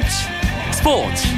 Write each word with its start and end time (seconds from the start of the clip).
스포츠 0.00 0.26
스포츠. 0.72 1.28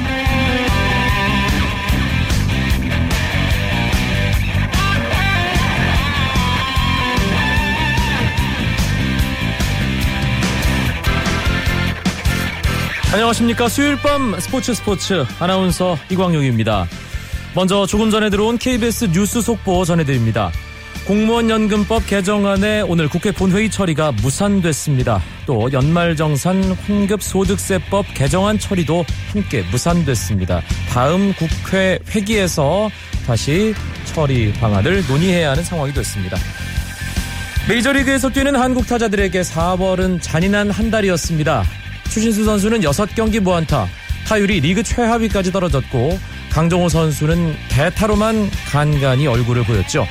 안녕하십니까. 13.11 13.67
수요일 13.67 13.97
밤 13.97 14.39
스포츠 14.39 14.73
스포츠. 14.73 15.25
아나운서 15.39 15.97
이광용입니다. 16.09 16.87
먼저 17.55 17.85
조금 17.85 18.09
전에 18.09 18.29
들어온 18.29 18.57
KBS 18.57 19.11
뉴스 19.11 19.41
속보 19.41 19.85
전해드립니다 19.85 20.51
공무원 21.07 21.49
연금법 21.49 22.07
개정안에 22.07 22.81
오늘 22.81 23.09
국회 23.09 23.31
본회의 23.31 23.69
처리가 23.69 24.13
무산됐습니다. 24.13 25.21
또 25.45 25.69
연말정산 25.71 26.63
환급소득세법 26.71 28.05
개정안 28.13 28.57
처리도 28.57 29.05
함께 29.33 29.63
무산됐습니다. 29.69 30.61
다음 30.89 31.33
국회 31.33 31.99
회기에서 32.09 32.89
다시 33.27 33.73
처리 34.05 34.53
방안을 34.53 35.05
논의해야 35.07 35.51
하는 35.51 35.63
상황이 35.63 35.93
됐습니다. 35.93 36.37
메이저리그에서 37.67 38.29
뛰는 38.29 38.55
한국 38.55 38.87
타자들에게 38.87 39.41
4월은 39.41 40.21
잔인한 40.21 40.69
한 40.69 40.89
달이었습니다. 40.89 41.63
추신수 42.09 42.45
선수는 42.45 42.81
6경기 42.81 43.39
무안타, 43.39 43.87
타율이 44.27 44.59
리그 44.61 44.83
최하위까지 44.83 45.51
떨어졌고 45.51 46.19
강정호 46.51 46.87
선수는 46.89 47.55
대타로만 47.69 48.49
간간히 48.69 49.27
얼굴을 49.27 49.63
보였죠. 49.63 50.05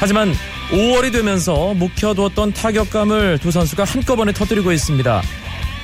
하지만 0.00 0.34
5월이 0.70 1.12
되면서 1.12 1.74
묵혀두었던 1.74 2.54
타격감을 2.54 3.38
두 3.38 3.50
선수가 3.50 3.84
한꺼번에 3.84 4.32
터뜨리고 4.32 4.72
있습니다. 4.72 5.22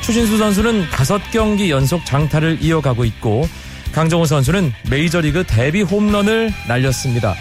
추신수 0.00 0.38
선수는 0.38 0.88
5경기 0.88 1.68
연속 1.68 2.04
장타를 2.06 2.58
이어가고 2.62 3.04
있고 3.04 3.46
강정호 3.92 4.24
선수는 4.24 4.72
메이저리그 4.88 5.44
데뷔 5.46 5.82
홈런을 5.82 6.50
날렸습니다. 6.66 7.34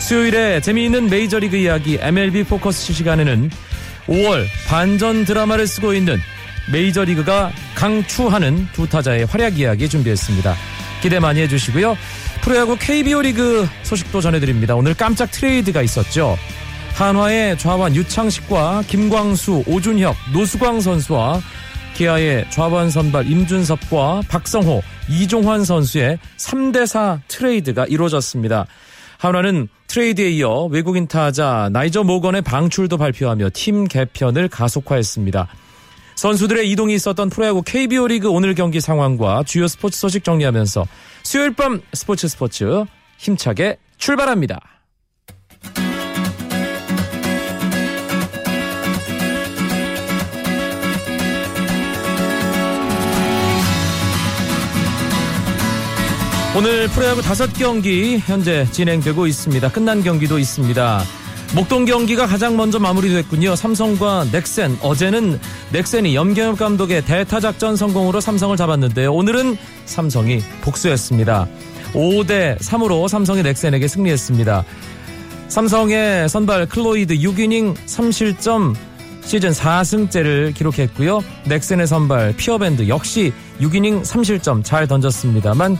수요일에 0.00 0.60
재미있는 0.60 1.08
메이저리그 1.08 1.56
이야기 1.56 1.96
MLB 1.98 2.44
포커스 2.44 2.92
시간에는 2.92 3.50
5월 4.06 4.44
반전 4.68 5.24
드라마를 5.24 5.66
쓰고 5.66 5.94
있는 5.94 6.18
메이저리그가 6.70 7.52
강추하는 7.74 8.68
두 8.72 8.86
타자의 8.86 9.24
활약 9.24 9.58
이야기 9.58 9.88
준비했습니다. 9.88 10.56
기대 11.00 11.20
많이 11.20 11.40
해주시고요. 11.40 11.96
프로야구 12.42 12.76
KBO 12.76 13.22
리그 13.22 13.66
소식도 13.84 14.20
전해드립니다. 14.20 14.74
오늘 14.74 14.94
깜짝 14.94 15.30
트레이드가 15.30 15.80
있었죠. 15.82 16.36
한화의 16.94 17.56
좌완 17.56 17.94
유창식과 17.94 18.82
김광수, 18.88 19.62
오준혁, 19.66 20.14
노수광 20.32 20.80
선수와 20.80 21.40
기아의 21.94 22.50
좌완 22.50 22.90
선발 22.90 23.30
임준섭과 23.30 24.22
박성호, 24.28 24.82
이종환 25.08 25.64
선수의 25.64 26.18
3대4 26.36 27.20
트레이드가 27.28 27.86
이루어졌습니다. 27.86 28.66
한화는 29.18 29.68
트레이드에 29.86 30.30
이어 30.30 30.64
외국인 30.64 31.06
타자 31.06 31.68
나이저 31.72 32.02
모건의 32.02 32.42
방출도 32.42 32.98
발표하며 32.98 33.50
팀 33.54 33.84
개편을 33.84 34.48
가속화했습니다. 34.48 35.46
선수들의 36.22 36.70
이동이 36.70 36.94
있었던 36.94 37.30
프로야구 37.30 37.62
KBO 37.62 38.06
리그 38.06 38.30
오늘 38.30 38.54
경기 38.54 38.80
상황과 38.80 39.42
주요 39.42 39.66
스포츠 39.66 39.98
소식 39.98 40.22
정리하면서 40.22 40.86
수요일 41.24 41.52
밤 41.52 41.82
스포츠 41.92 42.28
스포츠 42.28 42.84
힘차게 43.18 43.78
출발합니다. 43.98 44.60
오늘 56.56 56.86
프로야구 56.86 57.20
다섯 57.22 57.52
경기 57.52 58.18
현재 58.18 58.64
진행되고 58.70 59.26
있습니다. 59.26 59.72
끝난 59.72 60.04
경기도 60.04 60.38
있습니다. 60.38 61.02
목동 61.54 61.84
경기가 61.84 62.26
가장 62.26 62.56
먼저 62.56 62.78
마무리됐군요. 62.78 63.56
삼성과 63.56 64.28
넥센. 64.32 64.78
어제는 64.80 65.38
넥센이 65.70 66.14
염경엽 66.14 66.58
감독의 66.58 67.04
대타 67.04 67.40
작전 67.40 67.76
성공으로 67.76 68.22
삼성을 68.22 68.56
잡았는데요. 68.56 69.12
오늘은 69.12 69.58
삼성이 69.84 70.40
복수했습니다. 70.62 71.46
5대 71.92 72.58
3으로 72.58 73.06
삼성이 73.06 73.42
넥센에게 73.42 73.86
승리했습니다. 73.86 74.64
삼성의 75.48 76.30
선발 76.30 76.68
클로이드 76.68 77.16
6이닝 77.16 77.76
3실점 77.76 78.74
시즌 79.22 79.50
4승째를 79.50 80.54
기록했고요. 80.54 81.22
넥센의 81.44 81.86
선발 81.86 82.34
피어밴드 82.38 82.88
역시 82.88 83.30
6이닝 83.60 84.02
3실점 84.04 84.64
잘 84.64 84.88
던졌습니다만 84.88 85.76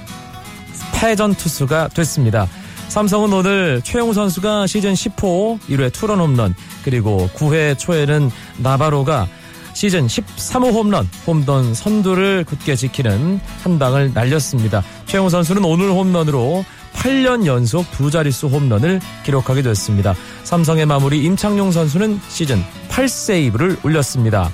패전 0.92 1.34
투수가 1.34 1.88
됐습니다. 1.94 2.46
삼성은 2.92 3.32
오늘 3.32 3.80
최영우 3.82 4.12
선수가 4.12 4.66
시즌 4.66 4.92
10호 4.92 5.58
1회 5.60 5.90
투런 5.94 6.20
홈런 6.20 6.54
그리고 6.84 7.26
9회 7.34 7.78
초에는 7.78 8.30
나바로가 8.58 9.26
시즌 9.72 10.06
13호 10.06 10.74
홈런 10.74 11.08
홈런 11.26 11.72
선두를 11.72 12.44
굳게 12.44 12.76
지키는 12.76 13.40
한 13.62 13.78
방을 13.78 14.12
날렸습니다. 14.12 14.84
최영우 15.06 15.30
선수는 15.30 15.64
오늘 15.64 15.90
홈런으로 15.90 16.66
8년 16.92 17.46
연속 17.46 17.90
두 17.92 18.10
자릿수 18.10 18.48
홈런을 18.48 19.00
기록하게 19.24 19.62
됐습니다. 19.62 20.14
삼성의 20.44 20.84
마무리 20.84 21.24
임창용 21.24 21.72
선수는 21.72 22.20
시즌 22.28 22.62
8세이브를 22.90 23.82
올렸습니다. 23.86 24.50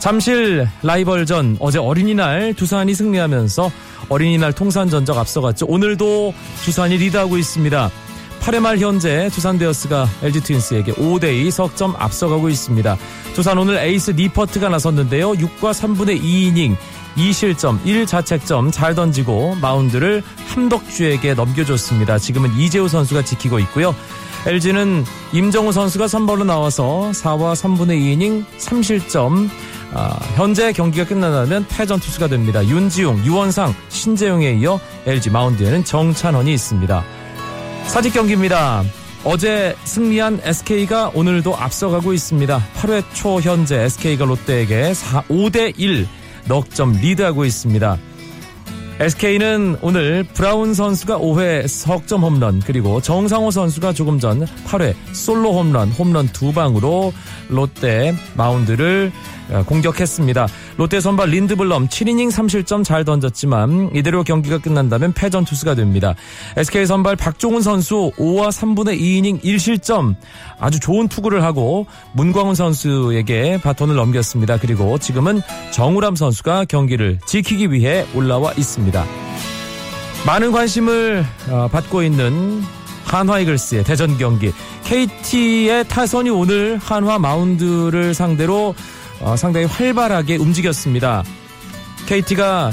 잠실 0.00 0.66
라이벌전 0.82 1.58
어제 1.60 1.78
어린이날 1.78 2.54
두산이 2.54 2.94
승리하면서 2.94 3.70
어린이날 4.08 4.54
통산 4.54 4.88
전적 4.88 5.18
앞서갔죠. 5.18 5.66
오늘도 5.66 6.32
두산이 6.64 6.96
리드하고 6.96 7.36
있습니다. 7.36 7.90
8회 8.40 8.60
말 8.60 8.78
현재 8.78 9.28
두산 9.30 9.58
베어스가 9.58 10.08
LG 10.22 10.40
트윈스에게 10.40 10.92
5대2 10.94 11.50
석점 11.50 11.94
앞서가고 11.98 12.48
있습니다. 12.48 12.96
두산 13.34 13.58
오늘 13.58 13.76
에이스 13.76 14.12
니퍼트가 14.12 14.70
나섰는데요. 14.70 15.32
6과 15.32 15.72
3분의 15.72 16.22
2이닝 16.22 16.76
2실점 17.16 17.82
1자책점 17.84 18.72
잘 18.72 18.94
던지고 18.94 19.56
마운드를 19.56 20.22
함덕주에게 20.46 21.34
넘겨줬습니다. 21.34 22.18
지금은 22.18 22.56
이재호 22.56 22.88
선수가 22.88 23.26
지키고 23.26 23.58
있고요. 23.58 23.94
LG는 24.46 25.04
임정우 25.34 25.72
선수가 25.72 26.08
선발로 26.08 26.44
나와서 26.44 27.10
4와 27.12 27.52
3분의 27.52 28.00
2이닝 28.00 28.46
3실점 28.56 29.50
아, 29.92 30.18
현재 30.36 30.72
경기가 30.72 31.04
끝나면 31.04 31.66
패전 31.68 31.98
투수가 31.98 32.28
됩니다. 32.28 32.64
윤지용, 32.64 33.24
유원상, 33.24 33.74
신재용에 33.88 34.52
이어 34.52 34.78
LG 35.06 35.30
마운드에는 35.30 35.84
정찬원이 35.84 36.52
있습니다. 36.52 37.04
사직 37.86 38.14
경기입니다. 38.14 38.84
어제 39.24 39.76
승리한 39.84 40.40
SK가 40.44 41.10
오늘도 41.14 41.56
앞서가고 41.56 42.12
있습니다. 42.12 42.62
8회 42.76 43.04
초 43.12 43.40
현재 43.40 43.80
SK가 43.80 44.24
롯데에게 44.24 44.94
4, 44.94 45.22
5대 45.22 45.74
1 45.76 46.06
넉점 46.46 46.92
리드하고 46.92 47.44
있습니다. 47.44 47.98
SK는 49.00 49.78
오늘 49.80 50.24
브라운 50.24 50.74
선수가 50.74 51.18
5회 51.18 51.66
석점 51.66 52.22
홈런 52.22 52.60
그리고 52.60 53.00
정상호 53.00 53.50
선수가 53.50 53.94
조금 53.94 54.20
전 54.20 54.44
8회 54.66 54.94
솔로 55.12 55.54
홈런 55.54 55.90
홈런 55.90 56.28
두 56.28 56.52
방으로 56.52 57.12
롯데 57.48 58.14
마운드를 58.34 59.10
어, 59.10 59.39
공격했습니다. 59.66 60.46
롯데 60.76 61.00
선발 61.00 61.30
린드블럼 61.30 61.88
7이닝 61.88 62.30
3실점 62.30 62.84
잘 62.84 63.04
던졌지만 63.04 63.90
이대로 63.94 64.22
경기가 64.22 64.58
끝난다면 64.58 65.12
패전 65.12 65.44
투수가 65.44 65.74
됩니다. 65.74 66.14
SK 66.56 66.86
선발 66.86 67.16
박종훈 67.16 67.62
선수 67.62 68.12
5와 68.18 68.48
3분의 68.48 69.00
2이닝 69.00 69.42
1실점 69.42 70.14
아주 70.58 70.80
좋은 70.80 71.08
투구를 71.08 71.42
하고 71.42 71.86
문광훈 72.12 72.54
선수에게 72.54 73.60
바톤을 73.60 73.94
넘겼습니다. 73.96 74.58
그리고 74.58 74.98
지금은 74.98 75.40
정우람 75.72 76.16
선수가 76.16 76.66
경기를 76.66 77.18
지키기 77.26 77.72
위해 77.72 78.06
올라와 78.14 78.52
있습니다. 78.52 79.04
많은 80.26 80.52
관심을 80.52 81.24
어, 81.48 81.68
받고 81.72 82.02
있는 82.02 82.62
한화 83.04 83.40
이글스의 83.40 83.84
대전 83.84 84.18
경기 84.18 84.52
KT의 84.84 85.88
타선이 85.88 86.30
오늘 86.30 86.78
한화 86.78 87.18
마운드를 87.18 88.14
상대로 88.14 88.74
어, 89.20 89.36
상당히 89.36 89.66
활발하게 89.66 90.36
움직였습니다. 90.36 91.22
KT가 92.06 92.72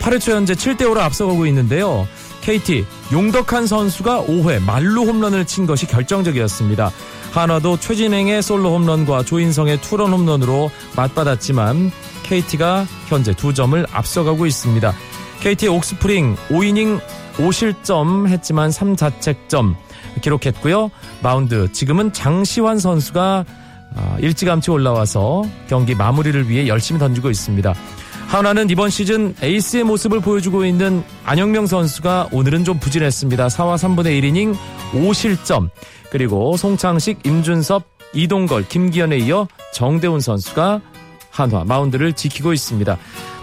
8회 0.00 0.20
초 0.20 0.32
현재 0.32 0.54
7대5로 0.54 0.98
앞서가고 0.98 1.46
있는데요. 1.46 2.06
KT 2.42 2.84
용덕한 3.12 3.66
선수가 3.66 4.24
5회 4.24 4.62
말로 4.62 5.04
홈런을 5.04 5.46
친 5.46 5.66
것이 5.66 5.86
결정적이었습니다. 5.86 6.90
한화도 7.32 7.78
최진행의 7.78 8.42
솔로 8.42 8.74
홈런과 8.74 9.24
조인성의 9.24 9.80
투런 9.80 10.12
홈런으로 10.12 10.70
맞받았지만 10.94 11.90
KT가 12.22 12.86
현재 13.08 13.34
두 13.34 13.54
점을 13.54 13.86
앞서가고 13.90 14.46
있습니다. 14.46 14.92
KT의 15.40 15.70
옥스프링 15.70 16.36
5이닝 16.48 17.00
5실점 17.36 18.28
했지만 18.28 18.70
3자책점 18.70 19.74
기록했고요. 20.22 20.90
마운드 21.22 21.72
지금은 21.72 22.12
장시환 22.12 22.78
선수가 22.78 23.44
아, 23.96 24.16
일찌감치 24.20 24.70
올라와서 24.70 25.44
경기 25.68 25.94
마무리를 25.94 26.48
위해 26.48 26.66
열심히 26.66 26.98
던지고 26.98 27.30
있습니다. 27.30 27.74
한화는 28.26 28.70
이번 28.70 28.90
시즌 28.90 29.34
에이스의 29.40 29.84
모습을 29.84 30.20
보여주고 30.20 30.64
있는 30.64 31.04
안영명 31.24 31.66
선수가 31.66 32.30
오늘은 32.32 32.64
좀 32.64 32.80
부진했습니다. 32.80 33.46
4와 33.46 33.76
3분의 33.76 34.20
1이닝 34.20 34.56
5실점 34.92 35.70
그리고 36.10 36.56
송창식, 36.56 37.20
임준섭, 37.24 37.84
이동걸, 38.12 38.68
김기현에 38.68 39.18
이어 39.18 39.46
정대훈 39.72 40.20
선수가 40.20 40.80
한화 41.30 41.64
마운드를 41.64 42.12
지키고 42.12 42.52
있습니다. 42.52 42.96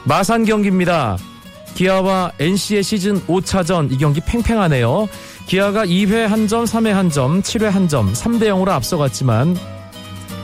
마산 0.05 0.45
경기입니다. 0.45 1.17
기아와 1.75 2.31
NC의 2.39 2.83
시즌 2.83 3.21
5차전 3.27 3.91
이 3.91 3.97
경기 3.97 4.19
팽팽하네요. 4.21 5.07
기아가 5.45 5.85
2회 5.85 6.27
한 6.27 6.47
점, 6.47 6.65
3회 6.65 6.91
한 6.91 7.09
점, 7.09 7.41
7회 7.41 7.69
한 7.69 7.87
점, 7.87 8.11
3대 8.13 8.43
0으로 8.43 8.69
앞서갔지만 8.69 9.55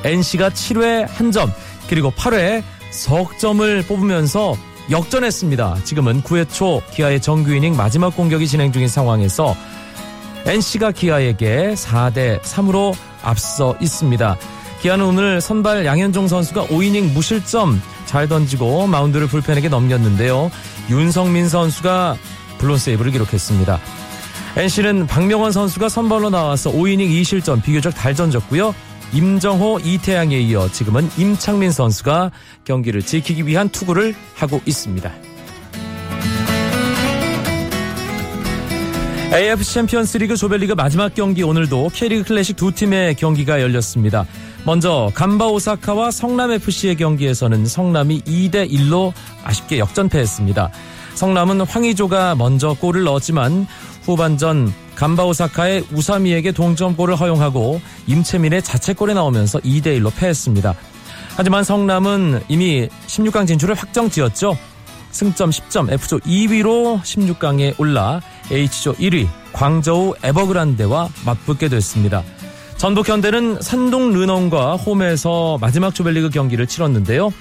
NC가 0.04 0.50
7회 0.50 1.08
한 1.08 1.32
점, 1.32 1.52
그리고 1.90 2.12
8회 2.12 2.64
석점을 2.92 3.84
뽑으면서 3.84 4.56
역전했습니다. 4.90 5.80
지금은 5.84 6.22
9회 6.24 6.52
초 6.52 6.82
기아의 6.94 7.22
정규 7.22 7.54
이닝 7.54 7.76
마지막 7.76 8.16
공격이 8.16 8.48
진행 8.48 8.72
중인 8.72 8.88
상황에서 8.88 9.56
NC가 10.46 10.92
기아에게 10.92 11.74
4대 11.76 12.42
3으로 12.42 12.96
앞서 13.22 13.76
있습니다. 13.82 14.38
기아는 14.82 15.06
오늘 15.06 15.42
선발 15.42 15.86
양현종 15.86 16.28
선수가 16.28 16.68
5이닝 16.68 17.12
무실점 17.12 17.82
잘 18.06 18.30
던지고 18.30 18.88
마운드를 18.88 19.28
불펜에게 19.28 19.68
넘겼는데요. 19.68 20.50
윤성민 20.90 21.50
선수가 21.50 22.16
블론 22.60 22.78
세이브를 22.78 23.12
기록했습니다. 23.12 23.80
NC는 24.56 25.08
박명원 25.08 25.52
선수가 25.52 25.90
선발로 25.90 26.30
나와서 26.30 26.72
5이닝 26.72 27.10
2실점 27.10 27.62
비교적 27.62 27.94
잘 27.96 28.14
던졌고요. 28.14 28.74
임정호, 29.14 29.80
이태양에 29.84 30.38
이어 30.40 30.70
지금은 30.70 31.10
임창민 31.18 31.72
선수가 31.72 32.32
경기를 32.66 33.02
지키기 33.02 33.46
위한 33.48 33.70
투구를 33.70 34.14
하고 34.36 34.62
있습니다. 34.66 35.12
AFC 39.34 39.74
챔피언스 39.74 40.18
리그 40.20 40.38
조별리그 40.38 40.74
마지막 40.74 41.14
경기 41.14 41.44
오늘도 41.44 41.90
K리그 41.94 42.24
클래식 42.24 42.56
두 42.56 42.72
팀의 42.72 43.16
경기가 43.16 43.62
열렸습니다. 43.62 44.26
먼저 44.66 45.12
감바 45.14 45.48
오사카와 45.48 46.12
성남 46.12 46.52
FC의 46.52 46.96
경기에서는 46.96 47.66
성남이 47.66 48.22
2대 48.22 48.72
1로 48.72 49.12
아쉽게 49.44 49.80
역전패했습니다. 49.80 50.72
성남은 51.16 51.62
황의조가 51.62 52.36
먼저 52.36 52.74
골을 52.74 53.04
넣었지만 53.04 53.68
후반전 54.08 54.74
감바 54.96 55.26
오사카의 55.26 55.88
우사미에게 55.92 56.54
동점골을 56.54 57.18
허용하고 57.18 57.82
임채민의 58.08 58.64
자책골이 58.64 59.14
나오면서 59.14 59.60
2대 59.60 60.00
1로 60.00 60.12
패했습니다. 60.16 60.74
하지만 61.36 61.64
성남은 61.64 62.42
이미 62.48 62.88
16강 63.08 63.46
진출을 63.46 63.76
확정 63.76 64.10
지었죠. 64.10 64.58
승점 65.12 65.50
10점 65.50 65.92
F조 65.92 66.20
2위로 66.20 67.02
16강에 67.02 67.80
올라 67.80 68.22
H조 68.50 68.94
1위 68.94 69.28
광저우 69.52 70.16
에버그란데와 70.24 71.10
맞붙게 71.26 71.68
됐습니다. 71.70 72.24
전북 72.78 73.10
현대는 73.10 73.62
산동 73.62 74.14
르넌과 74.14 74.78
홈에서 74.78 75.58
마지막 75.60 75.94
조별리그 75.94 76.30
경기를 76.30 76.66
치렀는데요. 76.66 77.32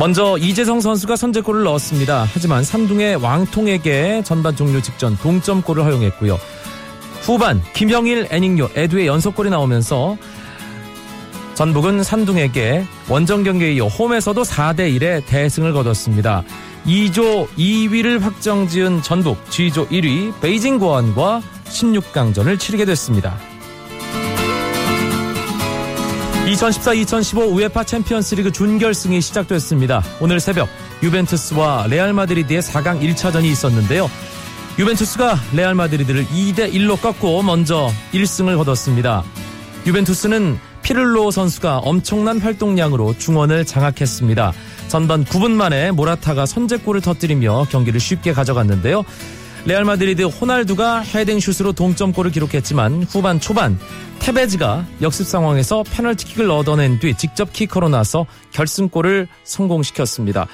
먼저 0.00 0.38
이재성 0.38 0.80
선수가 0.80 1.14
선제골을 1.14 1.62
넣었습니다. 1.64 2.26
하지만 2.32 2.64
산둥의 2.64 3.16
왕통에게 3.16 4.22
전반 4.24 4.56
종료 4.56 4.80
직전 4.80 5.14
동점골을 5.18 5.84
허용했고요. 5.84 6.38
후반 7.20 7.62
김영일, 7.74 8.26
애닝요, 8.30 8.70
에두의 8.74 9.06
연속골이 9.06 9.50
나오면서 9.50 10.16
전북은 11.52 12.02
산둥에게 12.02 12.86
원정 13.10 13.44
경기에 13.44 13.74
이어 13.74 13.88
홈에서도 13.88 14.40
4대 14.40 14.98
1의 14.98 15.26
대승을 15.26 15.74
거뒀습니다. 15.74 16.44
E조 16.86 17.48
2위를 17.48 18.20
확정 18.20 18.68
지은 18.68 19.02
전북, 19.02 19.50
G조 19.50 19.86
1위 19.88 20.32
베이징 20.40 20.78
궈안과 20.78 21.42
16강전을 21.66 22.58
치르게 22.58 22.86
됐습니다. 22.86 23.36
2014-2015 26.50 27.54
UEFA 27.54 27.84
챔피언스리그 27.84 28.50
준결승이 28.50 29.20
시작됐습니다. 29.20 30.02
오늘 30.20 30.40
새벽 30.40 30.68
유벤투스와 31.02 31.86
레알 31.88 32.12
마드리드의 32.12 32.62
4강 32.62 33.00
1차전이 33.00 33.44
있었는데요. 33.44 34.10
유벤투스가 34.78 35.38
레알 35.54 35.74
마드리드를 35.74 36.26
2대 36.26 36.72
1로 36.72 37.00
꺾고 37.00 37.42
먼저 37.42 37.90
1승을 38.12 38.56
거뒀습니다. 38.56 39.22
유벤투스는 39.86 40.58
피를로 40.82 41.30
선수가 41.30 41.78
엄청난 41.78 42.40
활동량으로 42.40 43.16
중원을 43.18 43.64
장악했습니다. 43.64 44.52
전반 44.88 45.24
9분 45.24 45.50
만에 45.52 45.90
모라타가 45.90 46.46
선제골을 46.46 47.00
터뜨리며 47.00 47.66
경기를 47.70 48.00
쉽게 48.00 48.32
가져갔는데요. 48.32 49.04
레알 49.66 49.84
마드리드 49.84 50.22
호날두가 50.22 51.00
헤딩슛으로 51.00 51.72
동점골을 51.72 52.30
기록했지만 52.30 53.04
후반 53.04 53.40
초반 53.40 53.78
테베즈가 54.20 54.86
역습 55.02 55.26
상황에서 55.26 55.82
페널티킥을 55.82 56.50
얻어낸 56.50 56.98
뒤 56.98 57.14
직접 57.14 57.52
키커로 57.52 57.88
나서 57.88 58.26
결승골을 58.52 59.28
성공시켰습니다. 59.44 60.46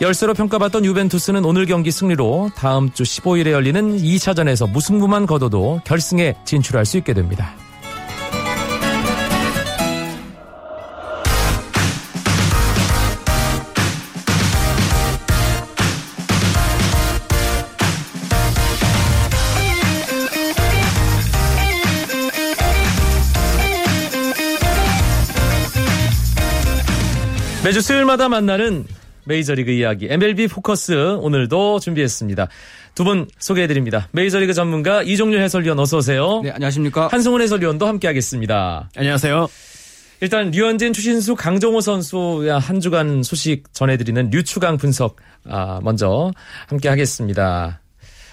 열세로 0.00 0.34
평가받던 0.34 0.84
유벤투스는 0.84 1.44
오늘 1.44 1.66
경기 1.66 1.90
승리로 1.90 2.50
다음 2.56 2.92
주 2.92 3.04
15일에 3.04 3.52
열리는 3.52 3.98
2차전에서 3.98 4.70
무승부만 4.70 5.26
거둬도 5.26 5.82
결승에 5.84 6.34
진출할 6.44 6.84
수 6.84 6.98
있게 6.98 7.14
됩니다. 7.14 7.54
매주 27.72 27.80
수요일마다 27.80 28.28
만나는 28.28 28.84
메이저리그 29.24 29.70
이야기 29.70 30.06
MLB 30.10 30.48
포커스 30.48 31.16
오늘도 31.22 31.80
준비했습니다. 31.80 32.48
두 32.94 33.04
분 33.04 33.26
소개해드립니다. 33.38 34.08
메이저리그 34.12 34.52
전문가 34.52 35.02
이종률 35.02 35.40
해설위원 35.40 35.78
어서 35.78 35.96
오세요. 35.96 36.42
네, 36.44 36.50
안녕하십니까. 36.50 37.08
한승훈 37.10 37.40
해설위원도 37.40 37.86
함께하겠습니다. 37.86 38.90
안녕하세요. 38.94 39.48
일단 40.20 40.50
류현진, 40.50 40.92
추신수, 40.92 41.34
강정호 41.34 41.80
선수야 41.80 42.58
한 42.58 42.78
주간 42.80 43.22
소식 43.22 43.72
전해드리는 43.72 44.28
류추강 44.28 44.76
분석 44.76 45.16
아, 45.48 45.80
먼저 45.82 46.30
함께하겠습니다. 46.66 47.80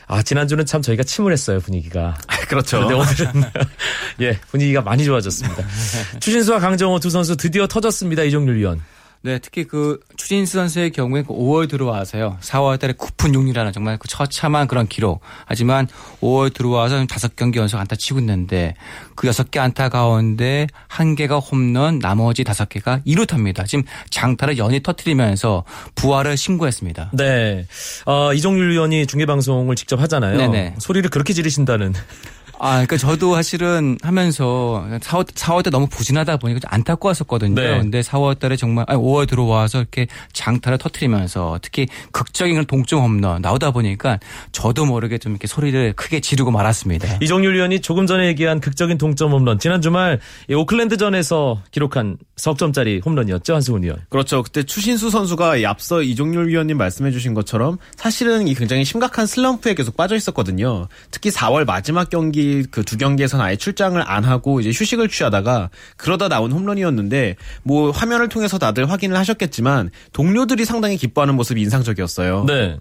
아, 0.07 0.21
지난주는 0.21 0.65
참 0.65 0.81
저희가 0.81 1.03
침울했어요, 1.03 1.61
분위기가. 1.61 2.17
그렇죠. 2.49 2.79
근데 2.81 2.93
오늘은, 2.93 3.43
예, 4.19 4.37
분위기가 4.51 4.81
많이 4.81 5.05
좋아졌습니다. 5.05 5.63
추신수와 6.19 6.59
강정호 6.59 6.99
두 6.99 7.09
선수 7.09 7.37
드디어 7.37 7.67
터졌습니다, 7.67 8.23
이종률 8.23 8.57
위원. 8.57 8.81
네, 9.21 9.37
특히 9.39 9.65
그 9.65 9.99
추진수 10.15 10.53
선수의 10.53 10.91
경우에 10.91 11.23
그 11.23 11.33
5월 11.33 11.69
들어와서요. 11.69 12.37
4월 12.39 12.79
달에 12.79 12.93
9푼 12.93 13.33
6리라는 13.33 13.73
정말 13.73 13.97
그 13.97 14.07
처참한 14.07 14.67
그런 14.67 14.87
기록. 14.87 15.19
하지만 15.45 15.87
5월 16.21 16.53
들어와서 16.53 17.03
5경기 17.05 17.57
연속 17.57 17.79
안타 17.79 17.97
치고 17.97 18.19
있는데 18.19 18.75
그 19.15 19.27
6개 19.27 19.59
안타 19.59 19.89
가운데 19.89 20.67
1개가 20.87 21.41
홈런, 21.51 21.99
나머지 21.99 22.45
5개가 22.45 23.05
2루타입니다. 23.05 23.65
지금 23.67 23.83
장타를 24.09 24.57
연이 24.57 24.81
터트리면서 24.81 25.65
부활을 25.95 26.37
신고했습니다. 26.37 27.11
네. 27.13 27.65
어, 28.05 28.33
이종률 28.33 28.71
위원이 28.71 29.05
중계방송을 29.05 29.75
직접 29.75 29.99
하잖아요. 29.99 30.37
네네. 30.37 30.75
소리를 30.79 31.09
그렇게 31.09 31.33
지르신다는. 31.33 31.93
아, 32.59 32.71
그러니까 32.71 32.97
저도 32.97 33.35
사실은 33.35 33.97
하면서 34.01 34.85
4월, 34.99 35.25
4월 35.25 35.63
때 35.63 35.69
너무 35.69 35.87
부진하다 35.87 36.37
보니까 36.37 36.59
좀 36.59 36.69
안타까웠었거든요. 36.71 37.55
네. 37.55 37.79
근데 37.79 38.01
4월 38.01 38.37
달에 38.37 38.55
정말, 38.55 38.85
아니 38.87 38.99
5월 38.99 39.27
들어와서 39.27 39.79
이렇게 39.79 40.07
장타를 40.33 40.77
터트리면서 40.77 41.59
특히 41.61 41.87
극적인 42.11 42.53
그런 42.53 42.65
동점 42.65 43.01
홈런 43.01 43.41
나오다 43.41 43.71
보니까 43.71 44.19
저도 44.51 44.85
모르게 44.85 45.17
좀 45.17 45.31
이렇게 45.31 45.47
소리를 45.47 45.93
크게 45.93 46.19
지르고 46.19 46.51
말았습니다. 46.51 47.17
이종률 47.21 47.55
위원이 47.55 47.79
조금 47.81 48.05
전에 48.05 48.27
얘기한 48.27 48.59
극적인 48.59 48.97
동점 48.97 49.31
홈런. 49.31 49.57
지난 49.59 49.81
주말 49.81 50.19
이 50.49 50.53
오클랜드전에서 50.53 51.61
기록한 51.71 52.17
석점짜리 52.35 53.01
홈런이었죠, 53.05 53.53
한승훈 53.55 53.83
위원. 53.83 53.99
그렇죠. 54.09 54.43
그때 54.43 54.63
추신수 54.63 55.09
선수가 55.09 55.57
이 55.57 55.65
앞서 55.65 56.01
이종률 56.01 56.49
위원님 56.49 56.77
말씀해 56.77 57.11
주신 57.11 57.33
것처럼 57.33 57.77
사실은 57.95 58.47
이 58.47 58.53
굉장히 58.53 58.83
심각한 58.83 59.25
슬럼프에 59.25 59.75
계속 59.75 59.95
빠져 59.95 60.15
있었거든요. 60.15 60.87
특히 61.11 61.29
4월 61.29 61.65
마지막 61.65 62.09
경기 62.09 62.48
그 62.71 62.83
두 62.89 62.97
경기에서는 62.97 63.45
아예 63.45 63.55
출장을 63.55 64.01
안 64.03 64.23
하고 64.23 64.59
이제 64.59 64.69
휴식을 64.69 65.09
취하다가 65.09 65.69
그러다 65.95 66.27
나온 66.27 66.51
홈런이었는데 66.51 67.35
뭐 67.61 67.91
화면을 67.91 68.29
통해서 68.29 68.57
다들 68.57 68.89
확인을 68.89 69.15
하셨겠지만 69.17 69.91
동료들이 70.11 70.65
상당히 70.65 70.97
기뻐하는 70.97 71.35
모습이 71.35 71.61
인상적이었어요. 71.61 72.45
네. 72.47 72.77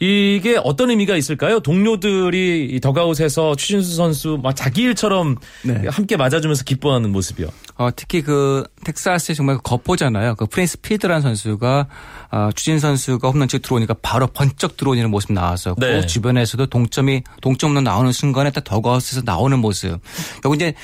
이게 0.00 0.56
어떤 0.62 0.90
의미가 0.90 1.16
있을까요? 1.16 1.58
동료들이 1.60 2.68
이 2.70 2.80
더가웃에서 2.80 3.56
추신수 3.56 3.96
선수 3.96 4.38
막 4.40 4.54
자기 4.54 4.82
일처럼 4.82 5.36
네. 5.64 5.88
함께 5.88 6.16
맞아주면서 6.16 6.62
기뻐하는 6.64 7.10
모습이요. 7.10 7.48
어, 7.78 7.90
특히 7.94 8.22
그 8.22 8.64
텍사스의 8.84 9.34
정말 9.34 9.56
그 9.56 9.62
거포잖아요. 9.62 10.36
그 10.36 10.46
프린스 10.46 10.80
피드라는 10.82 11.22
선수가 11.22 11.86
어, 12.30 12.50
추진 12.54 12.78
선수가 12.78 13.28
홈런 13.28 13.48
치고 13.48 13.62
들어오니까 13.62 13.94
바로 14.00 14.28
번쩍 14.28 14.76
들어오는 14.76 15.10
모습 15.10 15.32
나왔었고 15.32 15.80
네. 15.80 16.06
주변에서도 16.06 16.66
동점이 16.66 17.22
동점으로 17.40 17.80
나오는 17.80 18.12
순간에 18.12 18.50
딱 18.50 18.62
더가웃에서 18.62 19.22
나오는 19.24 19.58
모습. 19.58 19.98
그리고 20.40 20.54
이제 20.54 20.74